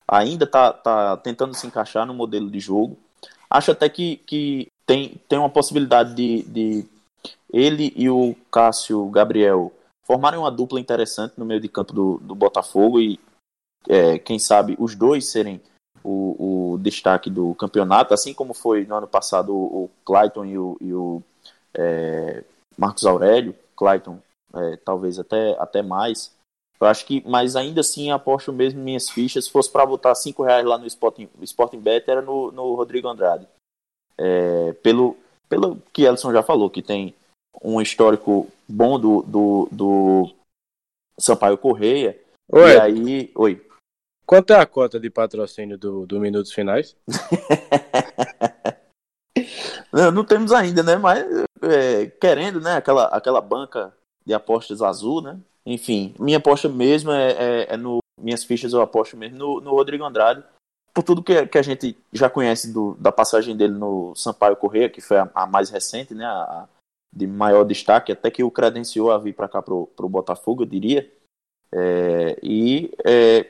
ainda 0.07 0.45
está 0.45 0.71
tá 0.71 1.17
tentando 1.17 1.55
se 1.55 1.65
encaixar 1.65 2.05
no 2.05 2.13
modelo 2.13 2.51
de 2.51 2.59
jogo. 2.59 2.95
Acho 3.49 3.71
até 3.71 3.89
que, 3.89 4.17
que 4.17 4.67
tem, 4.87 5.21
tem 5.27 5.37
uma 5.37 5.49
possibilidade 5.49 6.15
de, 6.15 6.43
de 6.43 6.85
ele 7.51 7.93
e 7.95 8.09
o 8.09 8.35
Cássio 8.49 9.05
Gabriel 9.09 9.71
formarem 10.05 10.39
uma 10.39 10.49
dupla 10.49 10.79
interessante 10.79 11.33
no 11.37 11.45
meio 11.45 11.59
de 11.59 11.67
campo 11.67 11.93
do, 11.93 12.17
do 12.19 12.33
Botafogo 12.33 12.99
e 12.99 13.19
é, 13.87 14.17
quem 14.17 14.39
sabe 14.39 14.75
os 14.79 14.95
dois 14.95 15.29
serem 15.29 15.61
o, 16.03 16.73
o, 16.73 16.77
destaque 16.77 17.29
do 17.29 17.53
campeonato, 17.55 18.13
assim 18.13 18.33
como 18.33 18.53
foi 18.53 18.85
no 18.85 18.95
ano 18.95 19.07
passado 19.07 19.53
o, 19.53 19.83
o 19.83 19.89
Clayton 20.05 20.45
e 20.45 20.57
o, 20.57 20.77
e 20.79 20.93
o 20.93 21.21
é, 21.73 22.43
Marcos 22.77 23.05
Aurélio, 23.05 23.53
Clayton 23.75 24.19
é, 24.55 24.77
talvez 24.77 25.19
até, 25.19 25.57
até 25.59 25.81
mais. 25.81 26.33
Eu 26.79 26.87
acho 26.87 27.05
que, 27.05 27.23
mas 27.27 27.55
ainda 27.55 27.81
assim 27.81 28.11
aposto 28.11 28.53
mesmo 28.53 28.79
minhas 28.79 29.09
fichas. 29.09 29.45
Se 29.45 29.51
fosse 29.51 29.69
para 29.69 29.85
botar 29.85 30.13
5 30.15 30.43
reais 30.43 30.65
lá 30.65 30.77
no 30.77 30.85
Sporting, 30.85 31.27
Sporting 31.41 31.79
Bet, 31.79 32.09
era 32.09 32.21
no, 32.21 32.51
no 32.51 32.75
Rodrigo 32.75 33.07
Andrade. 33.07 33.47
É, 34.17 34.73
pelo, 34.73 35.17
pelo 35.47 35.81
que 35.93 36.03
Elson 36.03 36.31
já 36.31 36.41
falou, 36.41 36.69
que 36.69 36.81
tem 36.81 37.13
um 37.61 37.81
histórico 37.81 38.47
bom 38.67 38.99
do, 38.99 39.21
do, 39.23 39.69
do 39.71 40.29
Sampaio 41.19 41.57
Correia. 41.57 42.19
Oi. 42.51 42.71
E 42.71 42.79
aí. 42.79 43.31
Oi. 43.35 43.65
Quanto 44.25 44.51
é 44.51 44.59
a 44.59 44.65
cota 44.65 44.99
de 44.99 45.09
patrocínio 45.09 45.77
do, 45.77 46.05
do 46.05 46.19
Minutos 46.19 46.51
Finais? 46.51 46.95
não, 49.91 50.11
não, 50.11 50.25
temos 50.25 50.51
ainda, 50.51 50.83
né? 50.83 50.97
Mas 50.97 51.25
é, 51.61 52.07
querendo, 52.07 52.59
né? 52.59 52.75
Aquela, 52.75 53.05
aquela 53.05 53.39
banca 53.39 53.95
de 54.25 54.33
apostas 54.33 54.81
azul, 54.81 55.21
né? 55.21 55.39
Enfim, 55.65 56.13
minha 56.19 56.37
aposta 56.37 56.67
mesmo 56.67 57.11
é, 57.11 57.31
é, 57.31 57.73
é 57.73 57.77
no. 57.77 57.99
Minhas 58.19 58.43
fichas 58.43 58.73
eu 58.73 58.81
aposto 58.81 59.15
mesmo 59.15 59.37
no, 59.37 59.61
no 59.61 59.71
Rodrigo 59.71 60.03
Andrade. 60.03 60.43
Por 60.97 61.03
tudo 61.03 61.21
que, 61.21 61.45
que 61.45 61.59
a 61.59 61.61
gente 61.61 61.95
já 62.11 62.27
conhece 62.27 62.73
do, 62.73 62.95
da 62.95 63.11
passagem 63.11 63.55
dele 63.55 63.73
no 63.73 64.15
Sampaio 64.15 64.55
Correia, 64.55 64.89
que 64.89 64.99
foi 64.99 65.17
a, 65.17 65.29
a 65.35 65.45
mais 65.45 65.69
recente, 65.69 66.15
né? 66.15 66.25
A, 66.25 66.31
a, 66.31 66.67
de 67.15 67.27
maior 67.27 67.63
destaque, 67.63 68.11
até 68.11 68.31
que 68.31 68.43
o 68.43 68.49
credenciou 68.49 69.11
a 69.11 69.19
vir 69.19 69.35
para 69.35 69.47
cá 69.47 69.61
pro, 69.61 69.85
pro 69.95 70.09
Botafogo, 70.09 70.63
eu 70.63 70.65
diria. 70.65 71.07
É, 71.71 72.39
e 72.41 72.91
é, 73.05 73.47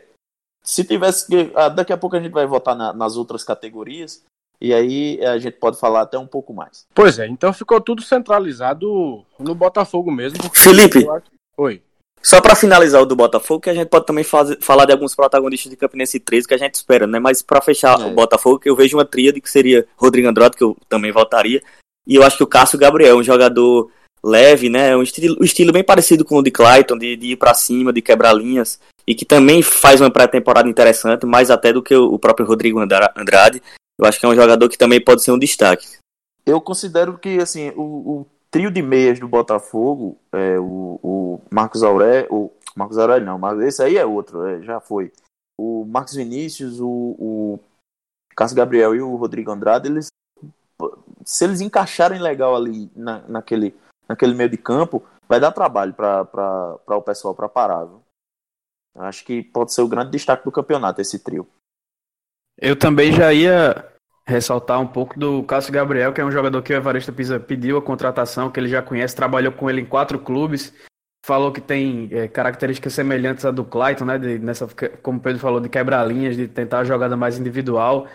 se 0.62 0.84
tivesse 0.84 1.25
que. 1.25 1.50
Ah, 1.56 1.70
daqui 1.70 1.94
a 1.94 1.98
pouco 1.98 2.18
a 2.18 2.20
gente 2.20 2.34
vai 2.34 2.46
votar 2.46 2.75
na, 2.75 2.92
nas 2.92 3.16
outras 3.16 3.46
categorias. 3.46 4.25
E 4.60 4.74
aí 4.74 5.25
a 5.25 5.38
gente 5.38 5.56
pode 5.56 5.80
falar 5.80 6.01
até 6.01 6.20
um 6.20 6.27
pouco 6.27 6.54
mais. 6.54 6.86
Pois 6.94 7.18
é, 7.18 7.27
então 7.27 7.54
ficou 7.54 7.80
tudo 7.80 8.01
centralizado 8.01 9.24
no 9.39 9.56
Botafogo 9.56 10.12
mesmo. 10.12 10.38
Felipe. 10.54 11.08
Oi. 11.56 11.82
Só 12.22 12.42
para 12.42 12.56
finalizar 12.56 13.02
o 13.02 13.06
do 13.06 13.16
Botafogo, 13.16 13.62
que 13.62 13.70
a 13.70 13.74
gente 13.74 13.88
pode 13.88 14.06
também 14.06 14.24
fazer, 14.24 14.58
falar 14.60 14.86
de 14.86 14.92
alguns 14.92 15.16
protagonistas 15.16 15.70
de 15.70 15.78
Campinense 15.78 16.20
13 16.20 16.48
que 16.48 16.54
a 16.54 16.58
gente 16.58 16.76
espera, 16.76 17.08
né? 17.08 17.20
Mas 17.20 17.42
para 17.42 17.62
fechar 17.62 18.00
é. 18.00 18.06
o 18.06 18.12
Botafogo, 18.12 18.60
que 18.60 18.70
eu 18.70 18.76
vejo 18.76 18.98
uma 18.98 19.06
tríade 19.06 19.40
que 19.40 19.50
seria 19.50 19.88
Rodrigo 19.96 20.28
Andrade, 20.28 20.58
que 20.58 20.64
eu 20.64 20.76
também 20.90 21.12
votaria, 21.12 21.62
e 22.06 22.16
eu 22.16 22.24
acho 22.24 22.38
que 22.38 22.44
o 22.44 22.48
Cássio 22.48 22.80
Gabriel, 22.80 23.18
um 23.18 23.24
jogador 23.24 23.90
leve, 24.24 24.70
né? 24.70 24.96
Um 24.96 25.04
estilo, 25.04 25.38
um 25.40 25.44
estilo 25.44 25.72
bem 25.72 25.84
parecido 25.84 26.26
com 26.26 26.38
o 26.38 26.44
de 26.44 26.52
Clayton, 26.52 26.98
de, 26.98 27.16
de 27.16 27.28
ir 27.28 27.36
para 27.38 27.54
cima, 27.54 27.94
de 27.94 28.02
quebrar 28.02 28.34
linhas, 28.34 28.80
e 29.06 29.16
que 29.16 29.24
também 29.26 29.62
faz 29.62 30.02
uma 30.02 30.12
pré-temporada 30.12 30.68
interessante, 30.68 31.26
mais 31.26 31.50
até 31.50 31.72
do 31.72 31.82
que 31.82 31.96
o 31.96 32.20
próprio 32.20 32.46
Rodrigo 32.46 32.80
Andrade. 32.80 33.62
Eu 33.98 34.06
acho 34.06 34.20
que 34.20 34.26
é 34.26 34.30
um 34.30 34.36
jogador 34.36 34.68
que 34.70 34.78
também 34.78 35.02
pode 35.02 35.24
ser 35.24 35.32
um 35.32 35.40
destaque. 35.40 35.88
Eu 36.46 36.62
considero 36.62 37.18
que 37.18 37.38
assim 37.40 37.72
o, 37.76 37.82
o 37.82 38.28
trio 38.50 38.72
de 38.72 38.82
meias 38.82 39.20
do 39.20 39.27
Botafogo, 39.27 40.18
é, 40.32 40.60
o, 40.60 41.00
o 41.04 41.42
Marcos 41.50 41.84
Aurélio, 41.84 42.27
o 42.34 42.54
Marcos 42.75 42.98
Aurélio 42.98 43.25
não, 43.25 43.38
mas 43.38 43.60
esse 43.60 43.82
aí 43.84 43.98
é 43.98 44.06
outro, 44.06 44.46
é, 44.46 44.62
já 44.62 44.80
foi. 44.80 45.12
O 45.60 45.86
Marcos 45.86 46.16
Vinícius, 46.16 46.80
o, 46.80 46.88
o 46.88 47.60
Cássio 48.36 48.58
Gabriel 48.58 48.96
e 48.96 49.01
o 49.01 49.16
Rodrigo 49.16 49.51
Andrade, 49.51 49.88
eles 49.88 50.08
se 51.25 51.44
eles 51.44 51.60
encaixarem 51.60 52.22
legal 52.22 52.56
ali 52.56 52.89
na, 52.96 53.20
naquele, 53.27 53.75
naquele 54.08 54.34
meio 54.34 54.50
de 54.50 54.58
campo, 54.58 55.04
vai 55.27 55.39
dar 55.39 55.51
trabalho 55.51 55.94
para 55.94 56.80
o 56.88 57.01
pessoal 57.01 57.36
para 57.36 57.50
parar. 57.50 57.84
Viu? 57.84 58.01
Acho 58.96 59.25
que 59.25 59.44
pode 59.44 59.74
ser 59.74 59.82
o 59.82 59.88
grande 59.88 60.12
destaque 60.12 60.46
do 60.46 60.51
campeonato 60.51 61.01
esse 61.01 61.20
trio. 61.20 61.48
Eu 62.58 62.77
também 62.77 63.12
já 63.12 63.34
ia 63.34 63.92
ressaltar 64.28 64.82
um 64.82 64.88
pouco 64.88 65.18
do 65.18 65.42
Cássio 65.44 65.72
Gabriel, 65.72 66.12
que 66.12 66.20
é 66.20 66.26
um 66.26 66.32
jogador 66.32 66.62
que 66.62 66.74
o 66.74 66.76
Evaristo 66.76 67.14
Pisa 67.14 67.40
pediu 67.40 67.78
a 67.78 67.82
contratação, 67.82 68.52
que 68.52 68.60
ele 68.60 68.68
já 68.68 68.82
conhece, 68.82 69.16
trabalhou 69.16 69.54
com 69.54 69.70
ele 69.70 69.82
em 69.82 69.86
quatro 69.86 70.20
clubes, 70.20 70.74
falou 71.26 71.52
que 71.52 71.62
tem 71.62 72.10
é, 72.12 72.28
características 72.28 72.94
semelhantes 72.94 73.46
à 73.46 73.52
do 73.52 73.64
Clayton, 73.64 74.04
né? 74.04 74.20
De, 74.20 74.38
nessa, 74.38 74.68
como 75.02 75.20
o 75.20 75.22
Pedro 75.22 75.40
falou, 75.40 75.62
de 75.62 75.70
quebrar 75.70 76.06
linhas, 76.06 76.36
de 76.36 76.46
tentar 76.48 76.80
a 76.80 76.84
jogada 76.84 77.16
mais 77.16 77.40
individual. 77.40 78.06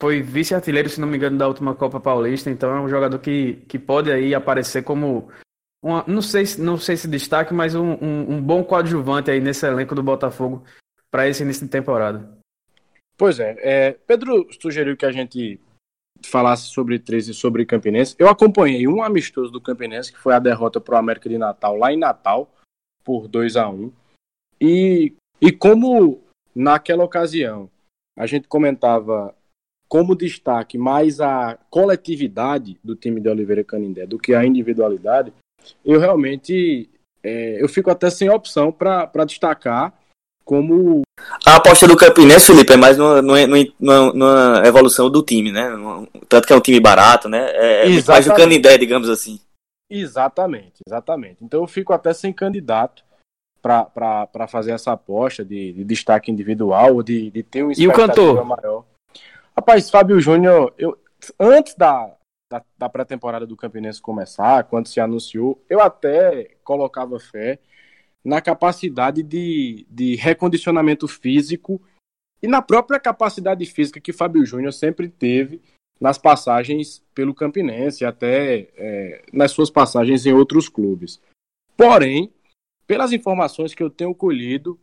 Foi 0.00 0.22
vice-artilheiro, 0.22 0.88
se 0.88 1.00
não 1.00 1.08
me 1.08 1.16
engano, 1.16 1.36
da 1.36 1.48
última 1.48 1.74
Copa 1.74 1.98
Paulista, 1.98 2.48
então 2.48 2.70
é 2.70 2.80
um 2.80 2.88
jogador 2.88 3.18
que, 3.18 3.64
que 3.68 3.78
pode 3.78 4.12
aí 4.12 4.34
aparecer 4.34 4.84
como 4.84 5.28
uma, 5.82 6.04
não 6.06 6.22
sei 6.22 6.44
não 6.58 6.76
sei 6.76 6.96
se 6.96 7.08
destaque, 7.08 7.52
mas 7.52 7.74
um, 7.74 7.92
um, 7.94 8.34
um 8.34 8.42
bom 8.42 8.62
coadjuvante 8.62 9.30
aí 9.30 9.40
nesse 9.40 9.66
elenco 9.66 9.94
do 9.94 10.02
Botafogo 10.02 10.62
para 11.10 11.28
esse 11.28 11.42
início 11.42 11.64
de 11.64 11.70
temporada. 11.70 12.36
Pois 13.16 13.40
é, 13.40 13.56
é, 13.60 13.92
Pedro 14.06 14.46
sugeriu 14.60 14.96
que 14.96 15.06
a 15.06 15.12
gente 15.12 15.60
falasse 16.24 16.68
sobre 16.68 16.98
13 16.98 17.30
e 17.30 17.34
sobre 17.34 17.66
Campinense. 17.66 18.14
Eu 18.18 18.28
acompanhei 18.28 18.86
um 18.86 19.02
amistoso 19.02 19.50
do 19.50 19.60
Campinense, 19.60 20.12
que 20.12 20.18
foi 20.18 20.34
a 20.34 20.38
derrota 20.38 20.80
para 20.80 20.96
o 20.96 20.98
América 20.98 21.28
de 21.28 21.38
Natal, 21.38 21.76
lá 21.76 21.92
em 21.92 21.98
Natal, 21.98 22.50
por 23.04 23.28
2 23.28 23.56
a 23.56 23.68
1 23.68 23.92
e, 24.60 25.14
e 25.40 25.52
como 25.52 26.22
naquela 26.54 27.04
ocasião 27.04 27.70
a 28.18 28.26
gente 28.26 28.48
comentava 28.48 29.34
como 29.88 30.16
destaque 30.16 30.76
mais 30.78 31.20
a 31.20 31.58
coletividade 31.70 32.78
do 32.82 32.96
time 32.96 33.20
de 33.20 33.28
Oliveira 33.28 33.62
Canindé 33.62 34.06
do 34.06 34.18
que 34.18 34.34
a 34.34 34.44
individualidade, 34.44 35.32
eu 35.84 36.00
realmente 36.00 36.90
é, 37.22 37.62
eu 37.62 37.68
fico 37.68 37.90
até 37.90 38.10
sem 38.10 38.28
opção 38.28 38.72
para 38.72 39.24
destacar 39.24 39.92
como. 40.44 41.02
A 41.44 41.56
aposta 41.56 41.86
do 41.86 41.96
Campinense, 41.96 42.46
Felipe, 42.46 42.72
é 42.72 42.76
mais 42.76 42.98
numa, 42.98 43.22
numa, 43.22 44.12
numa, 44.12 44.62
evolução 44.66 45.08
do 45.10 45.22
time, 45.22 45.52
né? 45.52 45.70
Tanto 46.28 46.46
que 46.46 46.52
é 46.52 46.56
um 46.56 46.60
time 46.60 46.80
barato, 46.80 47.28
né? 47.28 47.50
É, 47.50 47.86
é 47.86 48.02
mais 48.06 48.26
do 48.26 48.34
Canindé, 48.34 48.76
digamos 48.76 49.08
assim. 49.08 49.40
Exatamente, 49.88 50.82
exatamente. 50.86 51.44
Então 51.44 51.60
eu 51.60 51.66
fico 51.66 51.92
até 51.92 52.12
sem 52.12 52.32
candidato 52.32 53.04
para 53.62 54.46
fazer 54.48 54.72
essa 54.72 54.92
aposta 54.92 55.44
de, 55.44 55.72
de 55.72 55.84
destaque 55.84 56.30
individual 56.30 56.96
ou 56.96 57.02
de, 57.02 57.30
de 57.30 57.42
ter 57.42 57.64
um 57.64 57.72
E 57.76 57.86
o 57.86 57.92
cantor? 57.92 58.44
maior. 58.44 58.84
Rapaz, 59.56 59.88
Fábio 59.88 60.20
Júnior, 60.20 60.74
eu, 60.76 60.98
antes 61.40 61.74
da, 61.74 62.12
da, 62.50 62.62
da 62.76 62.88
pré-temporada 62.88 63.46
do 63.46 63.56
Campinense 63.56 64.00
começar, 64.00 64.64
quando 64.64 64.88
se 64.88 65.00
anunciou, 65.00 65.62
eu 65.68 65.80
até 65.80 66.56
colocava 66.62 67.18
fé 67.18 67.58
na 68.26 68.40
capacidade 68.40 69.22
de, 69.22 69.86
de 69.88 70.16
recondicionamento 70.16 71.06
físico 71.06 71.80
e 72.42 72.48
na 72.48 72.60
própria 72.60 72.98
capacidade 72.98 73.64
física 73.64 74.00
que 74.00 74.12
Fábio 74.12 74.44
Júnior 74.44 74.72
sempre 74.72 75.08
teve 75.08 75.62
nas 76.00 76.18
passagens 76.18 77.04
pelo 77.14 77.32
Campinense, 77.32 78.04
até 78.04 78.68
é, 78.76 79.24
nas 79.32 79.52
suas 79.52 79.70
passagens 79.70 80.26
em 80.26 80.32
outros 80.32 80.68
clubes. 80.68 81.20
Porém, 81.76 82.32
pelas 82.84 83.12
informações 83.12 83.74
que 83.74 83.82
eu 83.82 83.88
tenho 83.88 84.12
colhido, 84.12 84.76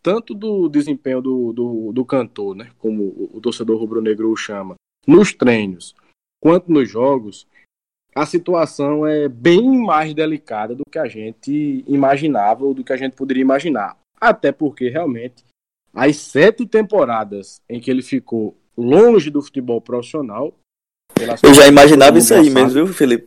tanto 0.00 0.32
do 0.32 0.68
desempenho 0.68 1.20
do, 1.20 1.52
do, 1.52 1.92
do 1.92 2.04
cantor, 2.04 2.54
né, 2.54 2.70
como 2.78 3.28
o 3.32 3.40
torcedor 3.40 3.76
rubro-negro 3.76 4.30
o 4.30 4.36
chama, 4.36 4.76
nos 5.04 5.34
treinos, 5.34 5.96
quanto 6.40 6.70
nos 6.70 6.88
jogos, 6.88 7.44
a 8.14 8.24
situação 8.24 9.06
é 9.06 9.28
bem 9.28 9.78
mais 9.78 10.14
delicada 10.14 10.74
do 10.74 10.84
que 10.88 10.98
a 10.98 11.08
gente 11.08 11.84
imaginava 11.88 12.64
ou 12.64 12.72
do 12.72 12.84
que 12.84 12.92
a 12.92 12.96
gente 12.96 13.16
poderia 13.16 13.42
imaginar. 13.42 13.96
Até 14.20 14.52
porque, 14.52 14.88
realmente, 14.88 15.44
as 15.92 16.16
sete 16.16 16.64
temporadas 16.64 17.60
em 17.68 17.80
que 17.80 17.90
ele 17.90 18.02
ficou 18.02 18.56
longe 18.76 19.30
do 19.30 19.42
futebol 19.42 19.80
profissional. 19.80 20.54
Eu 21.42 21.54
já 21.54 21.66
imaginava 21.66 22.18
isso 22.18 22.34
aí 22.34 22.50
mesmo, 22.50 22.86
viu, 22.86 22.86
Felipe? 22.88 23.26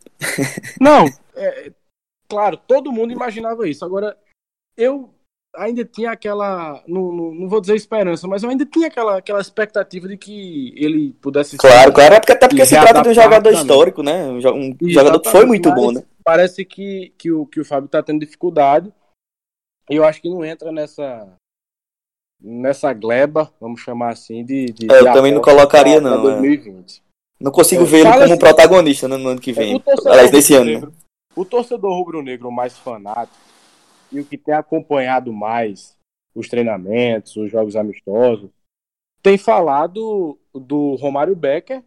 Não, 0.80 1.06
é, 1.36 1.72
claro, 2.28 2.58
todo 2.58 2.92
mundo 2.92 3.12
imaginava 3.12 3.68
isso. 3.68 3.84
Agora, 3.84 4.18
eu 4.78 5.10
ainda 5.56 5.84
tinha 5.86 6.12
aquela, 6.12 6.84
não, 6.88 7.12
não, 7.12 7.34
não, 7.34 7.50
vou 7.50 7.60
dizer 7.60 7.76
esperança, 7.76 8.28
mas 8.28 8.44
eu 8.44 8.50
ainda 8.50 8.66
tinha 8.66 8.88
aquela, 8.88 9.18
aquela 9.18 9.42
expectativa 9.42 10.08
de 10.08 10.18
que 10.18 10.74
ele 10.76 11.14
pudesse 11.22 11.58
Claro, 11.58 11.92
claro, 11.92 12.14
é 12.14 12.18
até 12.18 12.48
porque 12.48 12.66
se 12.66 12.80
trata 12.80 13.02
de 13.02 13.10
um 13.10 13.14
jogador 13.14 13.50
também. 13.50 13.62
histórico, 13.62 14.04
né? 14.04 14.28
Um, 14.28 14.76
um 14.82 14.90
jogador 14.90 15.20
que 15.20 15.30
foi 15.30 15.46
muito 15.46 15.74
bom, 15.74 15.92
né? 15.92 16.04
Parece 16.24 16.64
que, 16.66 17.14
que, 17.18 17.32
o, 17.32 17.46
que 17.46 17.60
o 17.60 17.66
Fábio 17.66 17.90
tá 17.90 18.04
tendo 18.04 18.20
dificuldade. 18.20 18.92
E 19.90 19.96
eu 19.96 20.04
acho 20.04 20.22
que 20.22 20.30
não 20.30 20.44
entra 20.44 20.72
nessa 20.72 21.28
nessa 22.40 22.94
gleba, 22.94 23.52
vamos 23.60 23.82
chamar 23.82 24.10
assim, 24.10 24.44
de. 24.46 24.68
de 24.68 24.92
é, 24.92 25.00
eu 25.00 25.14
também 25.14 25.34
não 25.34 25.42
colocaria, 25.42 26.00
não. 26.00 26.22
2020. 26.22 27.00
É. 27.00 27.08
Não 27.40 27.52
consigo 27.52 27.84
é, 27.84 28.00
ele 28.00 28.04
como 28.04 28.24
assim, 28.24 28.38
protagonista 28.38 29.08
no 29.08 29.30
ano 29.30 29.40
que 29.40 29.54
vem. 29.54 29.82
Aliás, 30.06 30.32
desse 30.32 30.54
ano. 30.54 30.66
Negro, 30.66 30.94
o 31.36 31.46
torcedor 31.46 31.94
rubro-negro 31.94 32.52
mais 32.52 32.78
fanático 32.78 33.38
e 34.12 34.20
o 34.20 34.26
que 34.26 34.38
tem 34.38 34.54
acompanhado 34.54 35.32
mais 35.32 35.98
os 36.34 36.48
treinamentos, 36.48 37.36
os 37.36 37.52
jogos 37.52 37.76
amistosos, 37.76 38.50
tem 39.22 39.38
falado 39.38 40.38
do 40.54 40.96
Romário 40.96 41.36
Becker, 41.36 41.84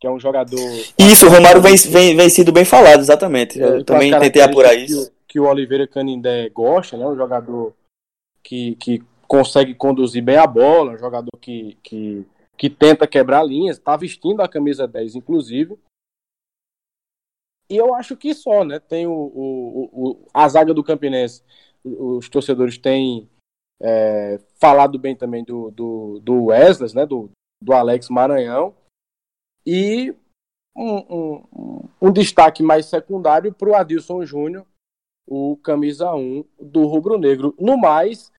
que 0.00 0.06
é 0.06 0.10
um 0.10 0.18
jogador. 0.18 0.58
Isso, 0.98 1.26
o 1.26 1.30
Romário 1.30 1.60
vem, 1.60 1.76
vem, 1.76 2.16
vem 2.16 2.28
sido 2.28 2.52
bem 2.52 2.64
falado, 2.64 3.00
exatamente. 3.00 3.58
Eu 3.58 3.84
também 3.84 4.16
tentei 4.18 4.42
apurar 4.42 4.74
isso. 4.74 5.10
Que, 5.10 5.34
que 5.34 5.40
o 5.40 5.44
Oliveira 5.44 5.86
Canindé 5.86 6.48
gosta, 6.48 6.96
né? 6.96 7.06
Um 7.06 7.16
jogador 7.16 7.74
que, 8.42 8.74
que 8.76 9.02
consegue 9.26 9.74
conduzir 9.74 10.22
bem 10.22 10.36
a 10.36 10.46
bola, 10.46 10.92
um 10.92 10.98
jogador 10.98 11.36
que, 11.40 11.76
que, 11.82 12.24
que 12.56 12.70
tenta 12.70 13.06
quebrar 13.06 13.44
linhas, 13.44 13.76
está 13.76 13.96
vestindo 13.96 14.40
a 14.40 14.48
camisa 14.48 14.86
10, 14.88 15.16
inclusive. 15.16 15.76
E 17.70 17.76
eu 17.76 17.94
acho 17.94 18.16
que 18.16 18.34
só, 18.34 18.64
né? 18.64 18.78
Tem 18.78 19.06
o, 19.06 19.12
o, 19.12 19.90
o 19.92 20.26
a 20.32 20.48
zaga 20.48 20.72
do 20.72 20.84
Campinense, 20.84 21.42
os 21.84 22.28
torcedores 22.28 22.78
têm 22.78 23.28
é, 23.80 24.40
falado 24.58 24.98
bem 24.98 25.14
também 25.14 25.44
do, 25.44 25.70
do, 25.70 26.20
do 26.20 26.44
Wesley, 26.46 26.94
né? 26.94 27.04
Do, 27.04 27.30
do 27.62 27.72
Alex 27.72 28.08
Maranhão. 28.08 28.74
E 29.66 30.14
um, 30.74 30.96
um, 31.14 31.88
um 32.00 32.12
destaque 32.12 32.62
mais 32.62 32.86
secundário 32.86 33.52
para 33.52 33.68
o 33.68 33.74
Adilson 33.74 34.24
Júnior, 34.24 34.64
o 35.26 35.56
camisa 35.58 36.14
1 36.14 36.44
do 36.58 36.86
Rubro 36.86 37.18
Negro. 37.18 37.54
No 37.58 37.76
mais, 37.76 38.32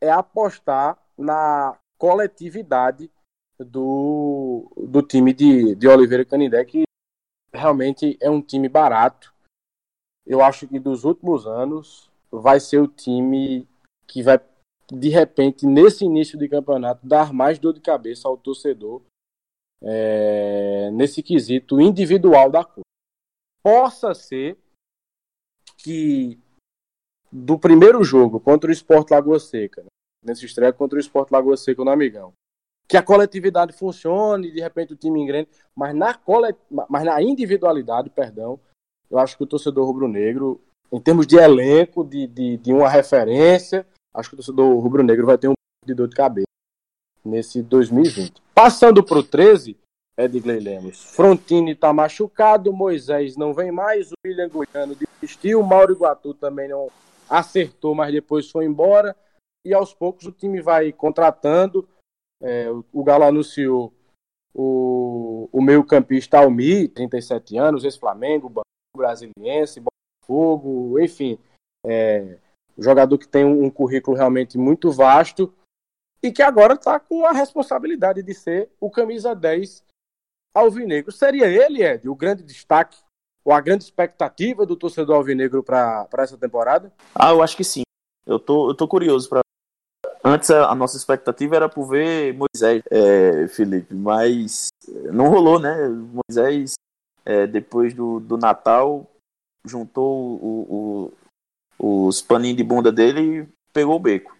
é 0.00 0.10
apostar 0.10 0.98
na 1.16 1.78
coletividade 1.96 3.10
do, 3.58 4.70
do 4.76 5.00
time 5.00 5.32
de, 5.32 5.74
de 5.74 5.88
Oliveira 5.88 6.24
Canindé, 6.24 6.64
que 6.64 6.84
realmente 7.54 8.18
é 8.20 8.28
um 8.28 8.42
time 8.42 8.68
barato. 8.68 9.32
Eu 10.26 10.42
acho 10.42 10.66
que 10.66 10.78
dos 10.78 11.04
últimos 11.04 11.46
anos 11.46 12.10
vai 12.30 12.58
ser 12.58 12.80
o 12.80 12.88
time 12.88 13.68
que 14.06 14.22
vai, 14.22 14.40
de 14.90 15.08
repente, 15.08 15.66
nesse 15.66 16.04
início 16.04 16.38
de 16.38 16.48
campeonato, 16.48 17.06
dar 17.06 17.32
mais 17.32 17.58
dor 17.58 17.72
de 17.72 17.80
cabeça 17.80 18.26
ao 18.26 18.36
torcedor 18.36 19.02
é, 19.80 20.90
nesse 20.90 21.22
quesito 21.22 21.80
individual 21.80 22.50
da 22.50 22.64
coisa. 22.64 22.82
Possa 23.62 24.14
ser 24.14 24.58
que 25.78 26.38
do 27.30 27.58
primeiro 27.58 28.02
jogo 28.02 28.40
contra 28.40 28.70
o 28.70 28.72
Sport 28.72 29.10
Lagoa 29.10 29.38
Seca, 29.38 29.82
né, 29.82 29.88
nesse 30.22 30.46
estreia 30.46 30.72
contra 30.72 30.96
o 30.96 31.00
Sport 31.00 31.30
Lagoa 31.30 31.56
Seca 31.56 31.84
no 31.84 31.90
Amigão, 31.90 32.32
que 32.86 32.96
a 32.96 33.02
coletividade 33.02 33.72
funcione, 33.72 34.50
de 34.50 34.60
repente 34.60 34.92
o 34.92 34.96
time 34.96 35.20
engrene, 35.20 35.48
mas 35.74 35.94
na, 35.94 36.14
colet... 36.14 36.56
mas 36.70 37.04
na 37.04 37.22
individualidade, 37.22 38.10
perdão, 38.10 38.58
eu 39.10 39.18
acho 39.18 39.36
que 39.36 39.42
o 39.42 39.46
torcedor 39.46 39.86
rubro-negro, 39.86 40.60
em 40.92 41.00
termos 41.00 41.26
de 41.26 41.36
elenco, 41.36 42.04
de, 42.04 42.26
de, 42.26 42.56
de, 42.58 42.72
uma 42.72 42.88
referência, 42.88 43.86
acho 44.12 44.30
que 44.30 44.34
o 44.34 44.38
torcedor 44.38 44.78
rubro-negro 44.78 45.26
vai 45.26 45.38
ter 45.38 45.48
um 45.48 45.54
de 45.84 45.94
dor 45.94 46.08
de 46.08 46.16
cabeça 46.16 46.46
nesse 47.24 47.62
2020. 47.62 48.42
Passando 48.54 49.02
para 49.02 49.18
o 49.18 49.22
13, 49.22 49.76
Edgley 50.16 50.60
Lemos. 50.60 51.02
Frontini 51.14 51.72
está 51.72 51.92
machucado, 51.92 52.72
Moisés 52.72 53.36
não 53.36 53.52
vem 53.52 53.72
mais, 53.72 54.12
o 54.12 54.14
William 54.24 54.48
Goiano 54.48 54.94
desistiu, 54.94 55.62
Mauro 55.62 55.92
Iguatu 55.92 56.34
também 56.34 56.68
não 56.68 56.88
acertou, 57.28 57.94
mas 57.94 58.12
depois 58.12 58.50
foi 58.50 58.64
embora. 58.64 59.16
E 59.64 59.72
aos 59.72 59.94
poucos 59.94 60.26
o 60.26 60.32
time 60.32 60.60
vai 60.60 60.92
contratando 60.92 61.88
é, 62.40 62.66
o 62.92 63.04
Galo 63.04 63.24
anunciou 63.24 63.92
o, 64.54 65.48
o 65.52 65.62
meio-campista 65.62 66.38
Almi, 66.38 66.88
37 66.88 67.56
anos, 67.56 67.84
ex-Flamengo, 67.84 68.62
brasiliense, 68.96 69.80
Botafogo, 69.80 70.98
enfim. 71.00 71.38
É, 71.84 72.38
jogador 72.78 73.18
que 73.18 73.28
tem 73.28 73.44
um, 73.44 73.64
um 73.64 73.70
currículo 73.70 74.16
realmente 74.16 74.56
muito 74.56 74.90
vasto 74.90 75.52
e 76.22 76.32
que 76.32 76.42
agora 76.42 76.74
está 76.74 76.98
com 76.98 77.26
a 77.26 77.32
responsabilidade 77.32 78.22
de 78.22 78.34
ser 78.34 78.70
o 78.80 78.90
camisa 78.90 79.34
10 79.34 79.84
alvinegro. 80.54 81.12
Seria 81.12 81.46
ele, 81.46 81.82
Ed, 81.82 82.08
o 82.08 82.14
grande 82.14 82.42
destaque 82.42 82.96
ou 83.44 83.52
a 83.52 83.60
grande 83.60 83.84
expectativa 83.84 84.64
do 84.64 84.76
torcedor 84.76 85.16
alvinegro 85.16 85.62
para 85.62 86.08
essa 86.18 86.38
temporada? 86.38 86.92
Ah, 87.14 87.30
eu 87.30 87.42
acho 87.42 87.56
que 87.56 87.64
sim. 87.64 87.82
Eu 88.24 88.38
tô, 88.38 88.70
eu 88.70 88.74
tô 88.74 88.88
curioso 88.88 89.28
para 89.28 89.43
Antes 90.26 90.50
a, 90.50 90.74
nossa 90.74 90.96
expectativa 90.96 91.54
era 91.54 91.68
por 91.68 91.86
ver 91.86 92.34
Moisés, 92.34 92.82
é, 92.90 93.46
Felipe, 93.48 93.94
mas 93.94 94.68
não 95.12 95.28
rolou, 95.28 95.60
né? 95.60 95.86
Moisés, 95.86 96.72
é, 97.26 97.46
depois 97.46 97.92
do, 97.92 98.20
do 98.20 98.38
Natal, 98.38 99.06
juntou 99.66 100.38
o, 100.42 101.12
o, 101.78 102.06
os 102.08 102.22
paninhos 102.22 102.56
de 102.56 102.64
bunda 102.64 102.90
dele 102.90 103.20
e 103.20 103.48
pegou 103.70 103.96
o 103.96 104.00
beco. 104.00 104.34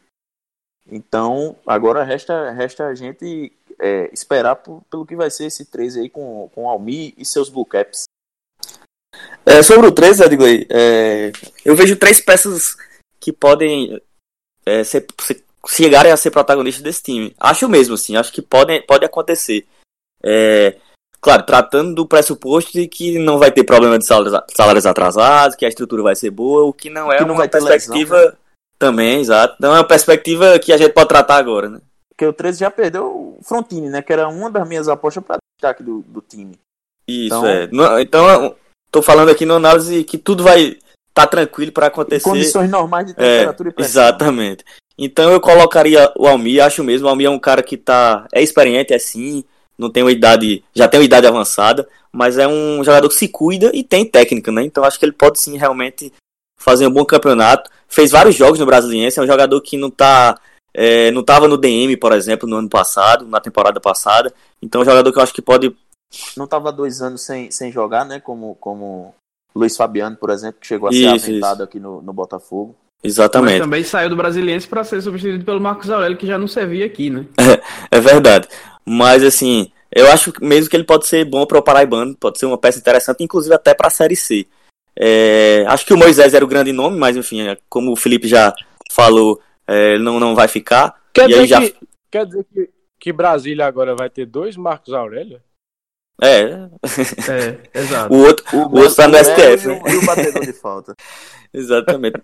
Então, 0.91 1.57
agora 1.67 2.03
resta, 2.03 2.51
resta 2.53 2.87
a 2.87 2.95
gente 2.95 3.53
é, 3.79 4.11
esperar 4.11 4.57
por, 4.57 4.83
pelo 4.91 5.05
que 5.05 5.15
vai 5.15 5.31
ser 5.31 5.47
esse 5.47 5.67
13 5.67 6.01
aí 6.01 6.09
com, 6.09 6.49
com 6.55 6.69
Almi 6.69 7.13
e 7.19 7.27
seus 7.27 7.51
Blue 7.51 7.67
Caps. 7.67 8.05
É, 9.45 9.63
sobre 9.63 9.87
o 9.87 9.93
13, 9.93 10.25
Edgley, 10.25 10.67
é, 10.71 11.31
eu 11.63 11.77
vejo 11.77 11.97
três 11.97 12.21
peças 12.21 12.75
que 13.21 13.33
podem 13.33 14.01
é, 14.67 14.83
ser, 14.83 15.07
ser 15.21 15.44
chegarem 15.67 16.13
a 16.13 16.17
ser 16.17 16.31
protagonistas 16.31 16.83
desse 16.83 17.03
time. 17.03 17.35
Acho 17.39 17.69
mesmo, 17.69 17.95
assim, 17.95 18.17
acho 18.17 18.33
que 18.33 18.43
pode, 18.43 18.81
pode 18.83 19.05
acontecer. 19.05 19.67
É, 20.23 20.77
claro, 21.21 21.43
tratando 21.45 21.95
do 21.95 22.07
pressuposto 22.07 22.73
de 22.73 22.87
que 22.87 23.19
não 23.19 23.39
vai 23.39 23.51
ter 23.51 23.65
problema 23.65 23.99
de 23.99 24.05
salários, 24.05 24.87
atrasados, 24.87 25.57
que 25.57 25.65
a 25.65 25.69
estrutura 25.69 26.03
vai 26.03 26.15
ser 26.15 26.31
boa, 26.31 26.65
o 26.65 26.73
que 26.73 26.91
não 26.91 27.13
é 27.13 27.19
que 27.19 27.25
não 27.25 27.35
uma 27.35 27.49
perspectiva 27.49 28.17
lesão, 28.17 28.31
né? 28.31 28.37
também, 28.79 29.21
exato. 29.21 29.57
Não 29.61 29.71
é 29.75 29.79
uma 29.79 29.87
perspectiva 29.87 30.59
que 30.59 30.73
a 30.73 30.77
gente 30.77 30.93
pode 30.93 31.09
tratar 31.09 31.37
agora, 31.37 31.69
né? 31.69 31.81
Porque 32.11 32.27
o 32.27 32.33
13 32.33 32.61
já 32.61 32.71
perdeu 32.71 33.07
o 33.07 33.39
Frontini, 33.43 33.89
né? 33.89 34.01
Que 34.01 34.13
era 34.13 34.29
uma 34.29 34.51
das 34.51 34.69
minhas 34.69 34.89
apostas 34.89 35.25
para 35.25 35.39
destaque 35.59 35.83
do, 35.83 36.01
do 36.03 36.21
time. 36.21 36.59
Isso, 37.07 37.35
então, 37.35 37.97
é. 37.97 38.03
Então, 38.03 38.57
tô 38.91 39.03
falando 39.03 39.31
aqui 39.31 39.45
na 39.45 39.55
análise 39.55 40.05
que 40.05 40.17
tudo 40.17 40.45
vai 40.45 40.79
tá 41.15 41.27
tranquilo 41.27 41.73
para 41.73 41.87
acontecer. 41.87 42.29
Em 42.29 42.33
condições 42.33 42.71
normais 42.71 43.07
de 43.07 43.15
temperatura 43.15 43.69
é, 43.69 43.71
e 43.71 43.75
pressão. 43.75 44.03
Exatamente. 44.03 44.65
Então 44.97 45.31
eu 45.31 45.41
colocaria 45.41 46.13
o 46.17 46.27
Almi, 46.27 46.61
acho 46.61 46.85
mesmo. 46.85 47.07
O 47.07 47.11
Almi 47.11 47.25
é 47.25 47.31
um 47.31 47.39
cara 47.39 47.63
que 47.63 47.77
tá, 47.77 48.27
é 48.33 48.43
experiente, 48.43 48.93
é 48.95 48.99
sim, 48.99 49.45
não 49.77 49.91
tem 49.91 50.03
uma 50.03 50.13
idade, 50.13 50.65
já 50.73 50.89
tem 50.89 51.01
uma 51.01 51.07
idade 51.07 51.27
avançada, 51.27 51.89
mas 52.13 52.39
é 52.39 52.47
um 52.47 52.83
jogador 52.85 53.09
que 53.09 53.15
se 53.17 53.29
cuida 53.29 53.71
e 53.75 53.83
tem 53.83 54.09
técnica, 54.09 54.53
né? 54.53 54.63
Então 54.63 54.85
acho 54.85 54.99
que 54.99 55.05
ele 55.05 55.13
pode 55.13 55.41
sim 55.41 55.59
realmente 55.59 56.13
fazer 56.57 56.87
um 56.87 56.93
bom 56.93 57.05
campeonato. 57.05 57.71
Fez 57.89 58.13
vários 58.13 58.37
jogos 58.37 58.59
no 58.59 58.67
Brasiliense, 58.67 59.19
é 59.19 59.23
um 59.23 59.27
jogador 59.27 59.61
que 59.61 59.77
não 59.77 59.91
tá. 59.91 60.39
É, 60.77 61.11
não 61.13 61.21
estava 61.21 61.47
no 61.47 61.57
DM, 61.57 61.97
por 61.97 62.13
exemplo, 62.13 62.49
no 62.49 62.57
ano 62.57 62.69
passado, 62.69 63.27
na 63.27 63.41
temporada 63.41 63.81
passada. 63.81 64.33
Então 64.61 64.81
é 64.81 64.83
um 64.83 64.85
jogador 64.85 65.13
que 65.13 65.19
eu 65.19 65.23
acho 65.23 65.35
que 65.35 65.43
pode. 65.43 65.75
Não 66.37 66.45
estava 66.45 66.73
dois 66.73 67.01
anos 67.03 67.23
sem, 67.23 67.51
sem 67.51 67.71
jogar, 67.71 68.05
né? 68.05 68.21
Como, 68.21 68.57
como 68.57 69.15
Luiz 69.55 69.77
Fabiano, 69.77 70.17
por 70.17 70.31
exemplo, 70.31 70.61
que 70.61 70.67
chegou 70.67 70.89
a 70.89 70.93
ser 70.93 71.15
isso, 71.15 71.27
aventado 71.27 71.55
isso. 71.55 71.63
aqui 71.65 71.81
no, 71.81 72.01
no 72.03 72.13
Botafogo. 72.13 72.77
Exatamente. 73.05 73.59
Mas 73.59 73.61
também 73.61 73.85
saiu 73.85 74.09
do 74.09 74.17
Brasiliense 74.17 74.67
para 74.67 74.83
ser 74.83 75.03
substituído 75.03 75.45
pelo 75.45 75.61
Marcos 75.61 75.91
Aurélio, 75.91 76.17
que 76.17 76.27
já 76.27 76.39
não 76.39 76.49
servia 76.49 76.87
aqui, 76.87 77.11
né? 77.11 77.27
É, 77.39 77.99
é 77.99 78.01
verdade. 78.01 78.49
Mas 78.85 79.23
assim, 79.23 79.71
eu 79.95 80.11
acho 80.11 80.33
mesmo 80.41 80.71
que 80.71 80.77
ele 80.77 80.85
pode 80.85 81.07
ser 81.07 81.25
bom 81.25 81.47
para 81.47 81.59
o 81.59 81.63
Paraibano, 81.63 82.17
pode 82.17 82.39
ser 82.39 82.47
uma 82.47 82.59
peça 82.59 82.79
interessante, 82.79 83.23
inclusive 83.23 83.55
até 83.55 83.75
para 83.75 83.89
a 83.89 83.91
Série 83.91 84.17
C. 84.17 84.47
É, 84.97 85.65
acho 85.69 85.85
que 85.85 85.93
o 85.93 85.99
Moisés 85.99 86.33
era 86.35 86.45
o 86.45 86.49
grande 86.49 86.73
nome, 86.73 86.97
mas 86.97 87.17
enfim, 87.17 87.43
é, 87.43 87.59
como 87.69 87.93
o 87.93 87.97
Felipe 87.97 88.27
já 88.27 88.55
falou, 88.91 89.41
é, 89.67 89.99
não, 89.99 90.19
não 90.19 90.35
vai 90.35 90.49
ficar. 90.49 90.95
Quer 91.13 91.29
dizer, 91.29 91.47
já... 91.47 91.61
que, 91.61 91.75
quer 92.11 92.27
dizer 92.27 92.47
que, 92.53 92.71
que 92.99 93.13
Brasília 93.13 93.67
agora 93.67 93.95
vai 93.95 94.09
ter 94.09 94.25
dois 94.25 94.57
Marcos 94.57 94.95
Aurélio? 94.95 95.41
É. 96.23 96.69
É, 97.31 97.81
exato. 97.81 98.15
O 98.15 98.25
outro, 98.25 98.45
o, 98.53 98.59
o 98.59 98.81
outro 98.81 98.95
tá 98.95 99.09
no 99.09 99.17
STF. 99.17 99.67
E 99.67 99.71
o, 99.71 99.89
e 99.89 99.97
o 99.97 100.07
batedor 100.07 100.45
de 100.45 100.53
falta. 100.53 100.95
Exatamente. 101.53 102.21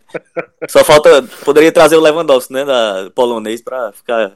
Só 0.68 0.84
falta. 0.84 1.22
Poderia 1.44 1.70
trazer 1.70 1.96
o 1.96 2.00
Lewandowski, 2.00 2.52
né? 2.52 2.64
Da 2.64 3.10
polonês 3.14 3.62
pra 3.62 3.92
ficar. 3.92 4.32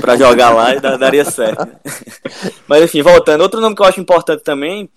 pra 0.00 0.16
jogar 0.16 0.50
lá 0.50 0.74
e 0.74 0.80
daria 0.80 1.24
certo. 1.24 1.68
Mas 2.66 2.82
enfim, 2.82 3.02
voltando. 3.02 3.42
Outro 3.42 3.60
nome 3.60 3.76
que 3.76 3.82
eu 3.82 3.86
acho 3.86 4.00
importante 4.00 4.42
também 4.42 4.88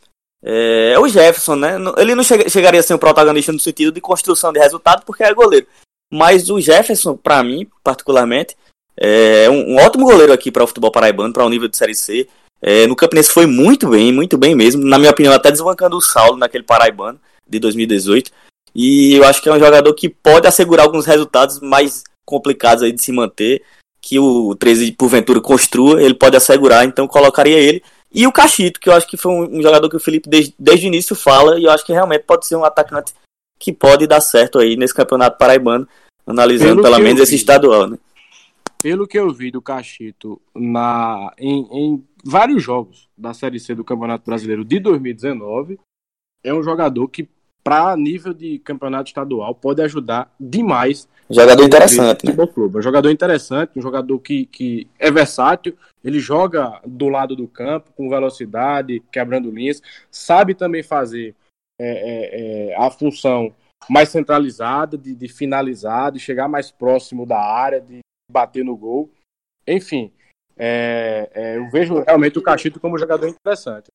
é, 0.44 0.92
é 0.94 1.00
o 1.00 1.08
Jefferson, 1.08 1.56
né? 1.56 1.76
Ele 1.98 2.16
não 2.16 2.24
chegaria 2.24 2.80
a 2.80 2.84
ser 2.84 2.94
um 2.94 3.00
protagonista 3.00 3.52
no 3.52 3.60
sentido 3.60 3.92
de 3.92 4.02
construção 4.02 4.54
de 4.54 4.60
resultado 4.60 5.04
porque 5.06 5.24
é 5.24 5.34
goleiro. 5.34 5.68
Mas 6.12 6.50
o 6.50 6.60
Jefferson, 6.60 7.16
para 7.16 7.44
mim, 7.44 7.68
particularmente, 7.84 8.56
é 8.98 9.50
um, 9.50 9.74
um 9.74 9.78
ótimo 9.78 10.06
goleiro 10.06 10.34
aqui 10.34 10.52
para 10.52 10.64
o 10.64 10.68
futebol 10.68 10.92
paraibano, 10.92 11.34
para 11.34 11.44
o 11.44 11.48
um 11.48 11.50
nível 11.50 11.68
de 11.68 11.78
Série 11.78 11.94
C. 11.94 12.28
É, 12.62 12.86
no 12.88 12.96
Campinense 12.96 13.32
foi 13.32 13.46
muito 13.46 13.90
bem, 13.90 14.12
muito 14.12 14.38
bem 14.38 14.56
mesmo. 14.56 14.84
Na 14.84 14.98
minha 14.98 15.12
opinião, 15.12 15.34
até 15.34 15.52
desbancando 15.52 15.98
o 15.98 16.02
Saulo 16.02 16.38
naquele 16.38 16.64
paraibano 16.64 17.20
de 17.48 17.60
2018. 17.60 18.32
E 18.76 19.16
eu 19.16 19.24
acho 19.24 19.42
que 19.42 19.50
é 19.50 19.54
um 19.54 19.60
jogador 19.60 19.94
que 19.94 20.10
pode 20.10 20.48
assegurar 20.48 20.86
alguns 20.86 21.06
resultados 21.06 21.60
mais 21.60 22.04
complicados 22.26 22.84
aí 22.84 22.92
de 22.92 23.02
se 23.02 23.12
manter. 23.12 23.64
Que 24.02 24.18
o 24.18 24.56
13 24.56 24.94
porventura 24.94 25.42
construa, 25.42 26.02
ele 26.02 26.14
pode 26.14 26.36
assegurar, 26.36 26.86
então 26.86 27.08
colocaria 27.08 27.58
ele. 27.58 27.84
E 28.14 28.26
o 28.26 28.32
Cachito, 28.32 28.80
que 28.80 28.90
eu 28.90 28.94
acho 28.94 29.08
que 29.08 29.18
foi 29.18 29.32
um, 29.32 29.62
jogador 29.62 29.90
que 29.90 29.98
o 29.98 30.00
Felipe 30.00 30.30
desde, 30.30 30.54
desde 30.58 30.86
o 30.86 30.88
início 30.88 31.16
fala, 31.16 31.60
e 31.60 31.66
eu 31.66 31.72
acho 31.72 31.86
que 31.86 31.92
realmente 31.92 32.24
pode 32.24 32.48
ser 32.48 32.56
um 32.56 32.64
atacante 32.64 33.14
que 33.60 33.74
pode 33.74 34.08
dar 34.08 34.22
certo 34.22 34.58
aí 34.58 34.78
nesse 34.78 34.94
campeonato 34.94 35.38
paraibano, 35.38 35.88
analisando 36.26 36.82
pelo, 36.82 36.96
pelo 36.96 37.04
menos 37.04 37.22
esse 37.22 37.36
estadual, 37.36 37.88
né? 37.88 37.98
Pelo 38.82 39.08
que 39.08 39.20
eu 39.20 39.32
vi 39.34 39.52
do 39.52 39.62
Cachito 39.62 40.42
na, 40.56 41.34
em, 41.38 41.68
em 41.72 42.08
vários 42.24 42.64
jogos 42.64 43.10
da 43.18 43.34
Série 43.34 43.60
C 43.60 43.76
do 43.76 43.84
Campeonato 43.84 44.26
Brasileiro 44.26 44.64
de 44.64 44.80
2019, 44.80 45.78
é 46.42 46.54
um 46.54 46.64
jogador 46.64 47.08
que, 47.10 47.28
para 47.62 47.98
nível 47.98 48.34
de 48.34 48.58
campeonato 48.60 49.10
estadual, 49.10 49.54
pode 49.54 49.82
ajudar 49.82 50.34
demais. 50.40 51.10
Jogador 51.30 51.64
interessante, 51.64 52.26
né? 52.26 52.48
Clube. 52.48 52.78
É 52.78 52.80
um 52.80 52.82
jogador 52.82 53.12
interessante, 53.12 53.78
um 53.78 53.82
jogador 53.82 54.18
que, 54.20 54.46
que 54.46 54.88
é 54.98 55.12
versátil, 55.12 55.78
ele 56.02 56.20
joga 56.20 56.80
do 56.86 57.10
lado 57.10 57.36
do 57.36 57.48
campo, 57.50 57.92
com 57.98 58.10
velocidade, 58.10 59.04
quebrando 59.12 59.52
linhas, 59.52 59.82
sabe 60.10 60.56
também 60.56 60.82
fazer 60.82 61.36
é, 61.78 61.90
é, 61.90 62.72
é, 62.72 62.76
a 62.78 62.90
função 62.90 63.54
mais 63.90 64.10
centralizada, 64.10 64.98
de, 64.98 65.14
de 65.14 65.28
finalizar, 65.28 66.12
de 66.14 66.20
chegar 66.20 66.48
mais 66.48 66.72
próximo 66.72 67.26
da 67.26 67.40
área, 67.40 67.82
de 67.82 68.00
bater 68.30 68.64
no 68.64 68.76
gol. 68.76 69.12
Enfim, 69.68 70.12
é, 70.58 71.30
é, 71.34 71.58
eu 71.58 71.70
vejo 71.70 72.04
realmente 72.04 72.38
o 72.38 72.42
Cachito 72.42 72.80
como 72.80 72.96
um 72.96 73.00
jogador 73.00 73.28
interessante. 73.28 73.88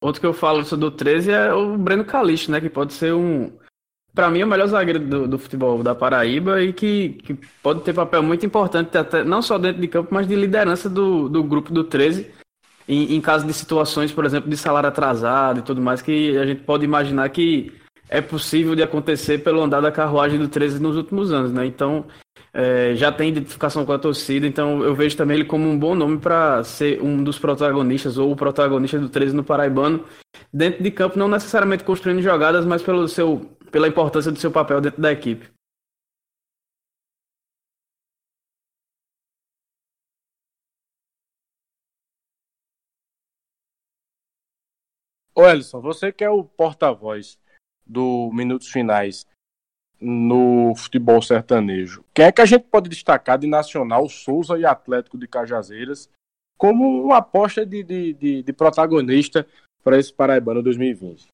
Outro 0.00 0.20
que 0.20 0.26
eu 0.26 0.32
falo 0.32 0.62
do 0.62 0.90
13 0.90 1.30
é 1.30 1.52
o 1.52 1.76
Breno 1.76 2.04
Calixto, 2.04 2.50
né? 2.50 2.60
Que 2.60 2.70
pode 2.70 2.92
ser 2.92 3.12
um. 3.12 3.52
Para 4.14 4.30
mim, 4.30 4.42
o 4.42 4.46
melhor 4.46 4.66
zagueiro 4.66 5.00
do, 5.00 5.28
do, 5.28 5.38
futebol 5.38 5.82
da 5.82 5.94
Paraíba 5.94 6.62
e 6.62 6.72
que, 6.72 7.10
que 7.24 7.34
pode 7.62 7.82
ter 7.82 7.92
papel 7.92 8.22
muito 8.22 8.44
importante, 8.44 8.96
até, 8.96 9.22
não 9.22 9.42
só 9.42 9.58
dentro 9.58 9.80
de 9.80 9.86
campo, 9.86 10.12
mas 10.12 10.26
de 10.26 10.34
liderança 10.34 10.88
do, 10.88 11.28
do 11.28 11.44
grupo 11.44 11.72
do 11.72 11.84
13 11.84 12.32
em, 12.88 13.14
em 13.14 13.20
caso 13.20 13.46
de 13.46 13.52
situações, 13.52 14.10
por 14.10 14.24
exemplo, 14.24 14.48
de 14.48 14.56
salário 14.56 14.88
atrasado 14.88 15.60
e 15.60 15.62
tudo 15.62 15.80
mais, 15.80 16.00
que 16.00 16.36
a 16.38 16.46
gente 16.46 16.62
pode 16.62 16.84
imaginar 16.84 17.28
que 17.28 17.72
é 18.08 18.20
possível 18.20 18.74
de 18.74 18.82
acontecer 18.82 19.38
pelo 19.38 19.62
andar 19.62 19.80
da 19.80 19.92
carruagem 19.92 20.38
do 20.38 20.48
13 20.48 20.80
nos 20.80 20.96
últimos 20.96 21.32
anos, 21.32 21.52
né? 21.52 21.66
Então, 21.66 22.06
é, 22.52 22.94
já 22.94 23.12
tem 23.12 23.28
identificação 23.28 23.84
com 23.84 23.92
a 23.92 23.98
torcida, 23.98 24.46
então 24.46 24.82
eu 24.82 24.94
vejo 24.94 25.16
também 25.16 25.36
ele 25.36 25.44
como 25.44 25.68
um 25.68 25.78
bom 25.78 25.94
nome 25.94 26.18
para 26.18 26.64
ser 26.64 27.02
um 27.02 27.22
dos 27.22 27.38
protagonistas 27.38 28.18
ou 28.18 28.32
o 28.32 28.36
protagonista 28.36 28.98
do 28.98 29.08
13 29.08 29.34
no 29.34 29.44
Paraibano, 29.44 30.04
dentro 30.52 30.82
de 30.82 30.90
campo, 30.90 31.18
não 31.18 31.28
necessariamente 31.28 31.84
construindo 31.84 32.22
jogadas, 32.22 32.64
mas 32.64 32.82
pelo 32.82 33.06
seu, 33.08 33.40
pela 33.70 33.88
importância 33.88 34.32
do 34.32 34.38
seu 34.38 34.50
papel 34.50 34.80
dentro 34.80 35.00
da 35.00 35.12
equipe. 35.12 35.48
Ô 45.34 45.46
Elson, 45.46 45.80
você 45.80 46.10
que 46.10 46.24
é 46.24 46.30
o 46.30 46.42
porta-voz 46.42 47.38
do 47.88 48.30
Minutos 48.32 48.68
Finais 48.68 49.26
no 50.00 50.74
futebol 50.76 51.20
sertanejo, 51.20 52.04
quem 52.14 52.26
é 52.26 52.32
que 52.32 52.40
a 52.40 52.46
gente 52.46 52.64
pode 52.70 52.88
destacar 52.88 53.38
de 53.38 53.48
Nacional, 53.48 54.08
Souza 54.08 54.56
e 54.56 54.64
Atlético 54.64 55.18
de 55.18 55.26
Cajazeiras 55.26 56.08
como 56.56 57.04
uma 57.04 57.18
aposta 57.18 57.64
de, 57.64 57.82
de, 57.82 58.12
de, 58.12 58.42
de 58.42 58.52
protagonista 58.52 59.46
para 59.82 59.98
esse 59.98 60.12
Paraibano 60.12 60.62
2020? 60.62 61.28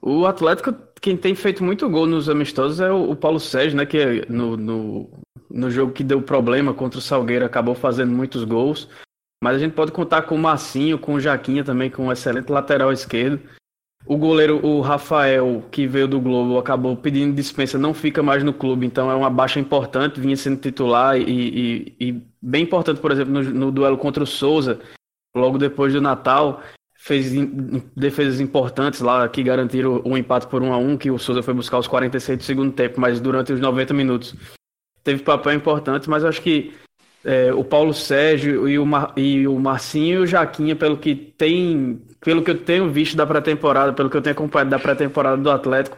O 0.00 0.26
Atlético, 0.26 0.74
quem 1.00 1.16
tem 1.16 1.34
feito 1.34 1.62
muito 1.62 1.88
gol 1.88 2.06
nos 2.06 2.28
amistosos 2.28 2.80
é 2.80 2.90
o, 2.90 3.14
Paulo 3.14 3.38
Sérgio, 3.38 3.76
né? 3.76 3.86
Que 3.86 4.26
no, 4.28 4.56
no, 4.56 5.10
no 5.48 5.70
jogo 5.70 5.92
que 5.92 6.02
deu 6.02 6.20
problema 6.20 6.74
contra 6.74 6.98
o 6.98 7.02
Salgueiro 7.02 7.44
acabou 7.44 7.76
fazendo 7.76 8.10
muitos 8.10 8.42
gols. 8.42 8.88
Mas 9.42 9.56
a 9.56 9.58
gente 9.60 9.74
pode 9.74 9.92
contar 9.92 10.22
com 10.22 10.34
o 10.34 10.38
Massinho, 10.38 10.98
com 10.98 11.14
o 11.14 11.20
Jaquinha 11.20 11.62
também, 11.62 11.88
com 11.88 12.06
um 12.06 12.12
excelente 12.12 12.50
lateral 12.50 12.92
esquerdo. 12.92 13.40
O 14.04 14.16
goleiro, 14.16 14.64
o 14.66 14.80
Rafael, 14.80 15.62
que 15.70 15.86
veio 15.86 16.08
do 16.08 16.20
Globo, 16.20 16.58
acabou 16.58 16.96
pedindo 16.96 17.34
dispensa, 17.34 17.78
não 17.78 17.94
fica 17.94 18.22
mais 18.22 18.42
no 18.42 18.52
clube, 18.52 18.84
então 18.84 19.10
é 19.10 19.14
uma 19.14 19.30
baixa 19.30 19.60
importante, 19.60 20.20
vinha 20.20 20.36
sendo 20.36 20.60
titular 20.60 21.16
e, 21.16 21.22
e, 21.22 21.96
e 22.08 22.22
bem 22.40 22.64
importante, 22.64 23.00
por 23.00 23.12
exemplo, 23.12 23.32
no, 23.32 23.42
no, 23.42 23.70
duelo 23.70 23.96
contra 23.96 24.24
o 24.24 24.26
Souza, 24.26 24.80
logo 25.34 25.56
depois 25.56 25.92
do 25.92 26.00
Natal, 26.00 26.60
fez 26.96 27.32
in, 27.32 27.82
defesas 27.96 28.40
importantes 28.40 29.00
lá 29.00 29.28
que 29.28 29.42
garantiram 29.42 30.02
o 30.04 30.10
um 30.10 30.16
empate 30.16 30.48
por 30.48 30.62
1 30.62 30.72
a 30.72 30.76
1 30.76 30.96
que 30.96 31.10
o 31.10 31.18
Souza 31.18 31.42
foi 31.42 31.54
buscar 31.54 31.78
os 31.78 31.86
46 31.86 32.38
do 32.38 32.44
segundo 32.44 32.72
tempo, 32.72 33.00
mas 33.00 33.20
durante 33.20 33.52
os 33.52 33.60
90 33.60 33.94
minutos 33.94 34.34
teve 35.04 35.22
papel 35.22 35.52
importante, 35.52 36.10
mas 36.10 36.24
acho 36.24 36.42
que 36.42 36.74
é, 37.24 37.52
o 37.52 37.62
Paulo 37.62 37.94
Sérgio 37.94 38.68
e 38.68 38.78
o, 38.78 38.86
Mar, 38.86 39.12
e 39.16 39.46
o 39.46 39.58
Marcinho 39.58 40.20
e 40.20 40.22
o 40.22 40.26
Jaquinha, 40.26 40.74
pelo 40.74 40.96
que 40.96 41.14
tem, 41.14 42.00
pelo 42.20 42.42
que 42.42 42.50
eu 42.50 42.58
tenho 42.58 42.90
visto 42.90 43.16
da 43.16 43.26
pré-temporada, 43.26 43.92
pelo 43.92 44.10
que 44.10 44.16
eu 44.16 44.22
tenho 44.22 44.34
acompanhado 44.34 44.70
da 44.70 44.78
pré-temporada 44.78 45.36
do 45.36 45.50
Atlético, 45.50 45.96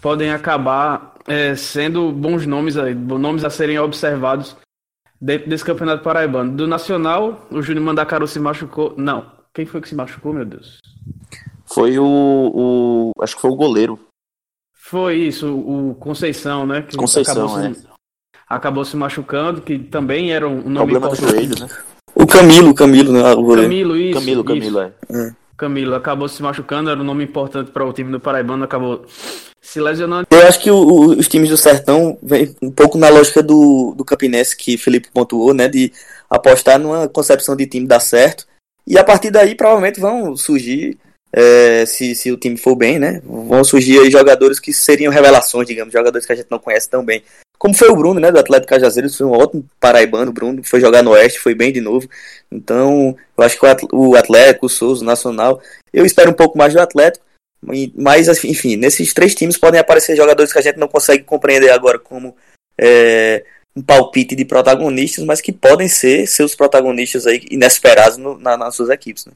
podem 0.00 0.30
acabar 0.30 1.14
é, 1.26 1.54
sendo 1.54 2.10
bons 2.10 2.46
nomes 2.46 2.76
aí, 2.76 2.94
nomes 2.94 3.44
a 3.44 3.50
serem 3.50 3.78
observados 3.78 4.56
dentro 5.20 5.48
desse 5.48 5.64
campeonato 5.64 6.02
paraibano. 6.02 6.52
Do 6.56 6.66
Nacional, 6.66 7.46
o 7.50 7.62
Júnior 7.62 7.84
Mandacaru 7.84 8.26
se 8.26 8.40
machucou. 8.40 8.94
Não, 8.96 9.30
quem 9.54 9.66
foi 9.66 9.80
que 9.80 9.88
se 9.88 9.94
machucou, 9.94 10.32
meu 10.32 10.44
Deus? 10.44 10.78
Foi 11.66 11.98
o, 11.98 12.04
o 12.04 13.12
acho 13.22 13.36
que 13.36 13.42
foi 13.42 13.50
o 13.50 13.56
goleiro. 13.56 13.98
Foi 14.74 15.16
isso, 15.16 15.54
o 15.56 15.94
Conceição, 15.94 16.66
né? 16.66 16.82
Que 16.82 16.96
Conceição, 16.96 17.60
é 17.60 17.72
acabou 18.52 18.84
se 18.84 18.96
machucando, 18.96 19.62
que 19.62 19.78
também 19.78 20.32
era 20.32 20.46
um 20.46 20.68
nome 20.68 20.92
Problema 20.92 21.08
do 21.08 21.16
joelho, 21.16 21.58
né? 21.58 21.68
O 22.14 22.26
Camilo, 22.26 22.70
o 22.70 22.74
Camilo, 22.74 23.12
né? 23.12 23.32
O 23.32 23.54
Camilo, 23.54 23.96
isso. 23.96 24.18
Camilo, 24.18 24.44
Camilo, 24.44 24.80
é. 24.80 24.92
é. 25.10 25.32
Camilo 25.56 25.94
acabou 25.94 26.28
se 26.28 26.42
machucando, 26.42 26.90
era 26.90 27.00
um 27.00 27.04
nome 27.04 27.24
importante 27.24 27.70
para 27.70 27.84
o 27.84 27.92
time 27.92 28.12
do 28.12 28.20
Paraibano, 28.20 28.64
acabou 28.64 29.06
se 29.60 29.80
lesionando. 29.80 30.26
Eu 30.30 30.46
acho 30.46 30.60
que 30.60 30.70
o, 30.70 30.76
o, 30.76 31.06
os 31.12 31.28
times 31.28 31.48
do 31.48 31.56
Sertão 31.56 32.18
vem 32.22 32.54
um 32.60 32.70
pouco 32.70 32.98
na 32.98 33.08
lógica 33.08 33.42
do, 33.42 33.94
do 33.96 34.04
Campinense 34.04 34.56
que 34.56 34.76
Felipe 34.76 35.08
pontuou, 35.12 35.54
né? 35.54 35.66
De 35.66 35.90
apostar 36.28 36.78
numa 36.78 37.08
concepção 37.08 37.56
de 37.56 37.66
time 37.66 37.86
dar 37.86 38.00
certo. 38.00 38.46
E 38.86 38.98
a 38.98 39.04
partir 39.04 39.30
daí 39.30 39.54
provavelmente 39.54 40.00
vão 40.00 40.36
surgir, 40.36 40.98
é, 41.32 41.86
se, 41.86 42.14
se 42.14 42.30
o 42.30 42.36
time 42.36 42.58
for 42.58 42.74
bem, 42.74 42.98
né? 42.98 43.22
Vão 43.24 43.64
surgir 43.64 44.10
jogadores 44.10 44.60
que 44.60 44.72
seriam 44.72 45.12
revelações, 45.12 45.66
digamos, 45.66 45.92
jogadores 45.92 46.26
que 46.26 46.32
a 46.32 46.36
gente 46.36 46.50
não 46.50 46.58
conhece 46.58 46.90
tão 46.90 47.02
bem. 47.02 47.22
Como 47.62 47.74
foi 47.76 47.88
o 47.90 47.94
Bruno, 47.94 48.18
né, 48.18 48.32
do 48.32 48.40
Atlético 48.40 48.70
Cajazeiras, 48.70 49.16
foi 49.16 49.24
um 49.24 49.30
ótimo 49.30 49.64
paraibano, 49.78 50.32
Bruno, 50.32 50.64
foi 50.64 50.80
jogar 50.80 51.00
no 51.00 51.12
Oeste, 51.12 51.38
foi 51.38 51.54
bem 51.54 51.72
de 51.72 51.80
novo. 51.80 52.08
Então, 52.50 53.16
eu 53.38 53.44
acho 53.44 53.56
que 53.56 53.64
o 53.92 54.16
Atlético, 54.16 54.66
o 54.66 54.68
Souza, 54.68 55.04
o 55.04 55.06
Nacional, 55.06 55.62
eu 55.92 56.04
espero 56.04 56.32
um 56.32 56.34
pouco 56.34 56.58
mais 56.58 56.74
do 56.74 56.80
Atlético, 56.80 57.24
mas, 57.94 58.28
assim, 58.28 58.48
enfim, 58.48 58.74
nesses 58.74 59.14
três 59.14 59.32
times 59.32 59.56
podem 59.56 59.78
aparecer 59.78 60.16
jogadores 60.16 60.52
que 60.52 60.58
a 60.58 60.62
gente 60.62 60.76
não 60.76 60.88
consegue 60.88 61.22
compreender 61.22 61.70
agora 61.70 62.00
como 62.00 62.34
é, 62.76 63.44
um 63.76 63.80
palpite 63.80 64.34
de 64.34 64.44
protagonistas, 64.44 65.24
mas 65.24 65.40
que 65.40 65.52
podem 65.52 65.88
ser 65.88 66.26
seus 66.26 66.56
protagonistas 66.56 67.28
aí 67.28 67.46
inesperados 67.48 68.18
no, 68.18 68.36
na, 68.38 68.56
nas 68.56 68.74
suas 68.74 68.90
equipes. 68.90 69.26
Né? 69.26 69.34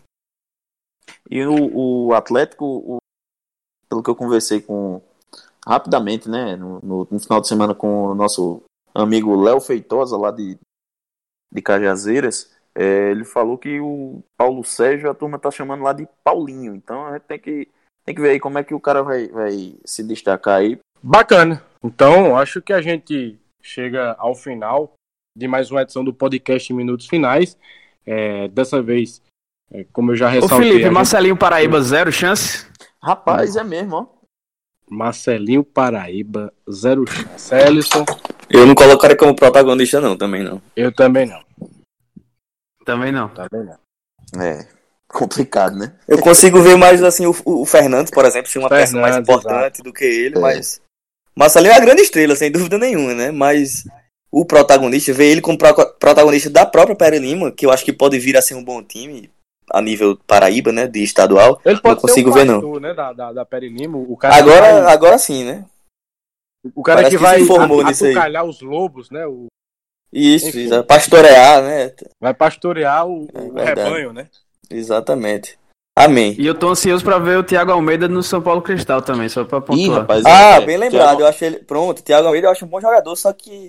E 1.30 1.46
o, 1.46 2.08
o 2.08 2.12
Atlético, 2.12 2.64
o, 2.64 2.96
pelo 3.88 4.02
que 4.02 4.10
eu 4.10 4.16
conversei 4.16 4.60
com, 4.60 5.00
rapidamente, 5.66 6.28
né, 6.28 6.56
no, 6.56 6.80
no, 6.82 7.08
no, 7.10 7.18
final 7.18 7.40
de 7.40 7.48
semana 7.48 7.74
com 7.74 8.06
o 8.06 8.14
nosso 8.14 8.62
amigo 8.94 9.40
Léo 9.40 9.60
Feitosa, 9.60 10.16
lá 10.16 10.30
de, 10.30 10.56
de 11.52 11.62
Cajazeiras, 11.62 12.54
é, 12.74 13.10
ele 13.10 13.24
falou 13.24 13.58
que 13.58 13.80
o 13.80 14.22
Paulo 14.36 14.62
Sérgio, 14.62 15.10
a 15.10 15.14
turma 15.14 15.38
tá 15.38 15.50
chamando 15.50 15.82
lá 15.82 15.92
de 15.92 16.06
Paulinho, 16.22 16.74
então 16.74 17.06
a 17.06 17.14
gente 17.14 17.24
tem 17.24 17.38
que, 17.38 17.68
tem 18.04 18.14
que 18.14 18.20
ver 18.20 18.30
aí 18.30 18.40
como 18.40 18.58
é 18.58 18.64
que 18.64 18.74
o 18.74 18.80
cara 18.80 19.02
vai, 19.02 19.28
vai 19.28 19.74
se 19.84 20.02
destacar 20.02 20.60
aí. 20.60 20.78
Bacana, 21.02 21.62
então 21.82 22.36
acho 22.36 22.62
que 22.62 22.72
a 22.72 22.80
gente 22.80 23.38
chega 23.62 24.14
ao 24.18 24.34
final 24.34 24.92
de 25.36 25.48
mais 25.48 25.70
uma 25.70 25.82
edição 25.82 26.04
do 26.04 26.14
podcast 26.14 26.72
Minutos 26.72 27.06
Finais, 27.06 27.58
é, 28.06 28.48
dessa 28.48 28.80
vez 28.80 29.20
É, 29.72 29.84
como 29.92 30.12
eu 30.12 30.16
já 30.16 30.28
Ô 30.28 30.30
ressaltei. 30.30 30.58
Felipe, 30.58 30.82
a 30.82 30.84
gente- 30.84 30.94
Marcelinho 30.94 31.36
Paraíba, 31.36 31.80
zero 31.80 32.12
chance? 32.12 32.66
Rapaz, 33.02 33.56
é 33.56 33.64
mesmo, 33.64 33.96
ó. 33.96 34.15
Marcelinho 34.90 35.64
Paraíba, 35.64 36.52
zero 36.70 37.04
chance. 37.10 37.54
Ellison, 37.54 38.04
Eu 38.48 38.66
não 38.66 38.74
colocaria 38.74 39.16
como 39.16 39.34
protagonista, 39.34 40.00
não, 40.00 40.16
também 40.16 40.42
não. 40.44 40.62
eu 40.76 40.92
também 40.92 41.26
não. 41.26 41.40
Também 42.84 43.10
não. 43.12 43.28
Também 43.28 43.64
não. 43.64 44.42
É. 44.42 44.66
Complicado, 45.08 45.76
né? 45.76 45.94
Eu 46.06 46.18
consigo 46.18 46.60
ver 46.60 46.76
mais 46.76 47.02
assim 47.02 47.26
o, 47.26 47.34
o 47.44 47.64
Fernandes, 47.64 48.10
por 48.10 48.24
exemplo, 48.24 48.50
ser 48.50 48.58
uma 48.58 48.68
peça 48.68 48.96
mais 48.98 49.14
Fernandes, 49.14 49.28
importante 49.28 49.82
do 49.82 49.92
que 49.92 50.04
ele, 50.04 50.36
É. 50.36 50.40
mas. 50.40 50.80
Marcelinho 51.34 51.72
é 51.72 51.76
a 51.76 51.80
grande 51.80 52.02
estrela, 52.02 52.34
sem 52.34 52.50
dúvida 52.50 52.78
nenhuma, 52.78 53.14
né? 53.14 53.30
Mas 53.30 53.84
o 54.30 54.44
protagonista, 54.44 55.12
ver 55.12 55.26
ele 55.30 55.40
como 55.40 55.56
pro- 55.58 55.92
protagonista 55.98 56.48
da 56.50 56.64
própria 56.66 56.96
Pere 56.96 57.18
Lima, 57.18 57.52
que 57.52 57.66
eu 57.66 57.70
acho 57.70 57.84
que 57.84 57.92
pode 57.92 58.18
vir 58.18 58.36
a 58.36 58.42
ser 58.42 58.54
um 58.54 58.64
bom 58.64 58.82
time 58.82 59.30
a 59.72 59.80
nível 59.82 60.18
Paraíba, 60.26 60.72
né? 60.72 60.86
De 60.86 61.02
estadual. 61.02 61.60
Ele 61.64 61.80
pode 61.80 61.96
Não 61.96 62.02
consigo 62.02 62.32
ser 62.32 62.38
ver, 62.38 62.44
o 62.44 62.46
não. 62.52 62.60
pastor, 62.60 62.80
né, 62.80 62.94
da, 62.94 63.12
da, 63.12 63.32
da 63.32 63.42
o 63.42 64.16
cara 64.16 64.34
que 64.34 64.40
Agora, 64.40 64.82
vai- 64.82 64.92
agora 64.92 65.18
sim, 65.18 65.44
né? 65.44 65.64
o 66.74 66.82
cara 66.82 66.98
parece 67.02 67.10
que 67.12 67.16
que 67.16 67.22
vai 67.22 67.40
a- 67.40 67.90
atucalhar 67.90 68.44
os 68.44 68.60
lobos, 68.60 69.10
né? 69.10 69.26
O, 69.26 69.46
Isso, 70.12 70.48
Enfim. 70.48 70.64
isso, 70.64 70.84
pastorear, 70.84 71.62
né? 71.62 71.92
vai 72.20 72.32
pastorear 72.34 73.06
o, 73.06 73.28
É 73.34 73.40
o 73.40 73.52
rebanho, 73.54 74.12
né? 74.12 74.28
Exatamente. 74.70 75.58
Amém. 75.98 76.34
E 76.38 76.46
eu 76.46 76.54
tô 76.54 76.68
ansioso 76.68 77.02
pra 77.04 77.18
ver 77.18 77.38
o 77.38 77.42
Thiago 77.44 77.72
Almeida 77.72 78.06
no 78.06 78.22
São 78.22 78.42
Paulo 78.42 78.60
Cristal 78.60 79.00
também, 79.00 79.28
só 79.28 79.44
pra 79.44 79.58
Ih, 79.58 79.62
pontuar. 79.62 80.00
rapaz. 80.00 80.24
Ah, 80.26 80.56
é, 80.56 80.60
bem 80.60 80.76
lembrado. 80.76 81.06
Thiago- 81.06 81.20
Eu 81.22 81.26
acho 81.26 81.44
ele. 81.44 81.58
Pronto, 81.60 82.02
Thiago 82.02 82.26
Almeida 82.26 82.48
eu 82.48 82.50
acho 82.50 82.64
um 82.64 82.68
bom 82.68 82.80
jogador, 82.80 83.16
só 83.16 83.32
que. 83.32 83.66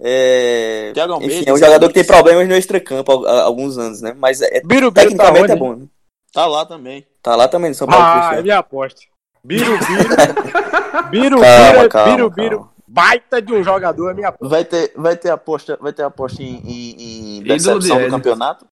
É... 0.00 0.92
Thiago 0.94 1.14
Almeida, 1.14 1.34
Enfim, 1.34 1.50
é 1.50 1.52
um 1.52 1.58
jogador 1.58 1.88
que 1.88 1.94
tem 1.94 2.04
problemas 2.04 2.48
no 2.48 2.54
extracampo 2.54 3.26
há 3.26 3.30
há 3.30 3.42
alguns 3.42 3.76
anos, 3.76 4.00
né? 4.00 4.14
Mas 4.16 4.40
é, 4.40 4.60
Biru 4.60 4.92
tá 4.92 5.02
tecnicamente 5.02 5.44
onde? 5.44 5.52
é 5.52 5.56
bom. 5.56 5.74
Né? 5.74 5.86
Tá 6.32 6.46
lá 6.46 6.64
também. 6.64 7.06
Tá 7.22 7.34
lá 7.34 7.48
também 7.48 7.70
no 7.70 7.74
São 7.74 7.88
Paulo. 7.88 8.04
Ah, 8.04 8.36
é 8.36 8.42
minha 8.42 8.58
aposta. 8.58 9.00
Biru 9.42 9.72
Biru. 9.78 11.10
Biru 11.10 11.40
Calma, 11.40 11.88
calma, 11.88 12.30
Biru 12.30 12.58
calma. 12.58 12.72
Baita 12.86 13.42
de 13.42 13.52
um 13.52 13.62
jogador, 13.62 14.10
é 14.10 14.14
minha 14.14 14.28
aposta. 14.28 14.48
Vai 14.48 14.64
ter, 14.64 14.92
vai 14.96 15.16
ter 15.16 15.30
aposta, 15.30 15.78
vai 15.80 15.92
ter 15.92 16.02
aposta 16.02 16.42
em, 16.42 16.56
em, 16.64 17.38
em 17.38 17.42
decepção 17.42 17.78
de 17.98 18.04
do 18.04 18.10
campeonato? 18.10 18.66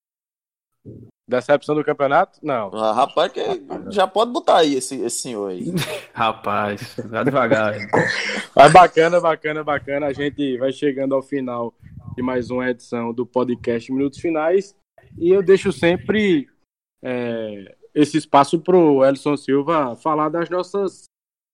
Decepção 1.28 1.74
do 1.74 1.84
campeonato? 1.84 2.38
Não. 2.40 2.70
Ah, 2.72 2.92
rapaz, 2.92 3.32
que 3.32 3.40
já 3.90 4.06
pode 4.06 4.30
botar 4.30 4.58
aí 4.58 4.74
esse, 4.74 4.94
esse 5.02 5.22
senhor 5.22 5.50
aí. 5.50 5.72
Rapaz, 6.14 6.96
vai 7.04 7.24
devagar. 7.24 7.74
Mas 8.54 8.72
bacana, 8.72 9.20
bacana, 9.20 9.64
bacana. 9.64 10.06
A 10.06 10.12
gente 10.12 10.56
vai 10.56 10.70
chegando 10.70 11.16
ao 11.16 11.22
final 11.22 11.74
de 12.14 12.22
mais 12.22 12.48
uma 12.48 12.70
edição 12.70 13.12
do 13.12 13.26
podcast 13.26 13.92
Minutos 13.92 14.20
Finais. 14.20 14.76
E 15.18 15.30
eu 15.30 15.42
deixo 15.42 15.72
sempre 15.72 16.48
é, 17.02 17.74
esse 17.92 18.16
espaço 18.16 18.60
para 18.60 18.76
o 18.76 19.04
Elson 19.04 19.36
Silva 19.36 19.96
falar 19.96 20.28
das 20.28 20.48
nossas, 20.48 21.04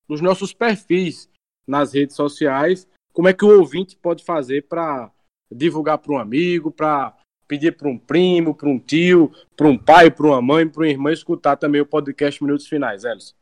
dos 0.07 0.21
nossos 0.21 0.53
perfis 0.53 1.31
nas 1.67 1.95
redes 1.95 2.15
sociais. 2.15 2.87
Como 3.15 3.29
é 3.29 3.33
que 3.33 3.45
o 3.45 3.59
ouvinte 3.59 3.97
pode 3.97 4.23
fazer 4.23 4.69
para 4.69 5.11
divulgar 5.51 5.97
para 5.97 6.13
um 6.13 6.19
amigo, 6.19 6.71
para 6.71 7.17
pedir 7.53 7.73
para 7.73 7.87
um 7.87 7.99
primo, 7.99 8.55
para 8.55 8.67
um 8.67 8.79
tio, 8.79 9.31
para 9.55 9.69
um 9.69 9.77
pai, 9.77 10.11
para 10.11 10.27
uma 10.27 10.41
mãe, 10.41 10.67
para 10.67 10.81
uma 10.81 10.88
irmã 10.88 11.12
escutar 11.12 11.55
também 11.55 11.83
o 11.83 11.87
podcast 11.87 12.43
Minutos 12.43 12.67
Finais, 12.67 13.05
Elson? 13.05 13.35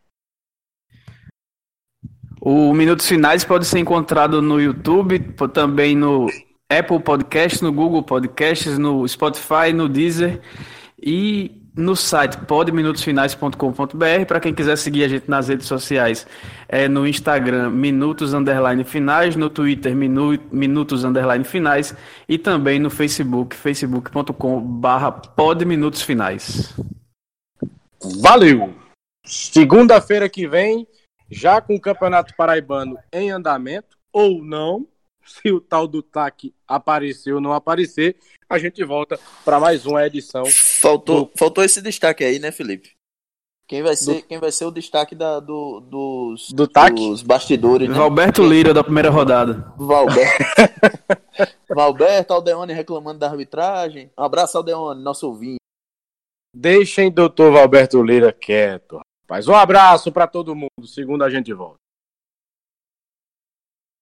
O 2.40 2.74
Minutos 2.74 3.06
Finais 3.06 3.44
pode 3.44 3.66
ser 3.66 3.78
encontrado 3.78 4.42
no 4.42 4.60
YouTube, 4.60 5.20
também 5.52 5.94
no 5.94 6.26
Apple 6.68 6.98
Podcasts, 6.98 7.60
no 7.60 7.72
Google 7.72 8.02
Podcasts, 8.02 8.76
no 8.78 9.06
Spotify, 9.06 9.72
no 9.72 9.88
Deezer 9.88 10.40
e 11.00 11.59
no 11.76 11.94
site 11.94 12.36
podminutosfinais.com.br 12.38 14.26
para 14.26 14.40
quem 14.40 14.52
quiser 14.52 14.76
seguir 14.76 15.04
a 15.04 15.08
gente 15.08 15.28
nas 15.28 15.48
redes 15.48 15.66
sociais. 15.66 16.26
É 16.68 16.88
no 16.88 17.06
Instagram 17.06 17.70
Minutos 17.70 18.34
Underline 18.34 18.84
Finais, 18.84 19.36
no 19.36 19.48
Twitter 19.48 19.94
Minu, 19.94 20.38
Minutos 20.50 21.04
Underline 21.04 21.44
Finais 21.44 21.94
e 22.28 22.38
também 22.38 22.78
no 22.78 22.90
Facebook 22.90 23.54
facebook.com 23.56 24.60
barra 24.60 25.12
podminutosfinais. 25.12 26.74
Valeu! 28.20 28.74
Segunda-feira 29.24 30.28
que 30.28 30.48
vem, 30.48 30.86
já 31.30 31.60
com 31.60 31.74
o 31.76 31.80
Campeonato 31.80 32.34
Paraibano 32.36 32.98
em 33.12 33.30
andamento, 33.30 33.96
ou 34.12 34.42
não, 34.42 34.86
se 35.42 35.52
o 35.52 35.60
tal 35.60 35.86
do 35.86 36.02
TAC 36.02 36.52
aparecer 36.66 37.32
ou 37.32 37.40
não 37.40 37.52
aparecer, 37.52 38.16
a 38.48 38.58
gente 38.58 38.82
volta 38.84 39.18
para 39.44 39.60
mais 39.60 39.86
uma 39.86 40.04
edição. 40.04 40.44
Faltou, 40.46 41.30
faltou 41.36 41.62
esse 41.62 41.80
destaque 41.80 42.24
aí, 42.24 42.38
né, 42.38 42.50
Felipe? 42.50 42.90
Quem 43.68 43.84
vai 43.84 43.94
ser, 43.94 44.22
quem 44.22 44.40
vai 44.40 44.50
ser 44.50 44.64
o 44.64 44.70
destaque 44.72 45.14
da, 45.14 45.38
do, 45.38 45.78
dos, 45.78 46.50
Do 46.50 46.66
TAC? 46.66 46.92
dos 46.92 47.22
bastidores, 47.22 47.88
né? 47.88 47.94
Valberto 47.94 48.42
Lira 48.42 48.74
da 48.74 48.82
primeira 48.82 49.10
rodada. 49.10 49.72
Valberto. 49.78 50.44
Valberto, 51.72 52.32
Aldeone 52.32 52.72
reclamando 52.72 53.20
da 53.20 53.28
arbitragem. 53.30 54.10
Um 54.18 54.24
abraço, 54.24 54.56
Aldeone, 54.56 55.00
nosso 55.00 55.28
ouvinte. 55.28 55.60
Deixem 56.52 57.12
doutor 57.12 57.52
Valberto 57.52 58.02
Lira 58.02 58.32
quieto, 58.32 59.00
rapaz. 59.22 59.46
Um 59.46 59.54
abraço 59.54 60.10
para 60.10 60.26
todo 60.26 60.56
mundo. 60.56 60.84
Segunda 60.84 61.26
a 61.26 61.30
gente 61.30 61.52
volta. 61.54 61.79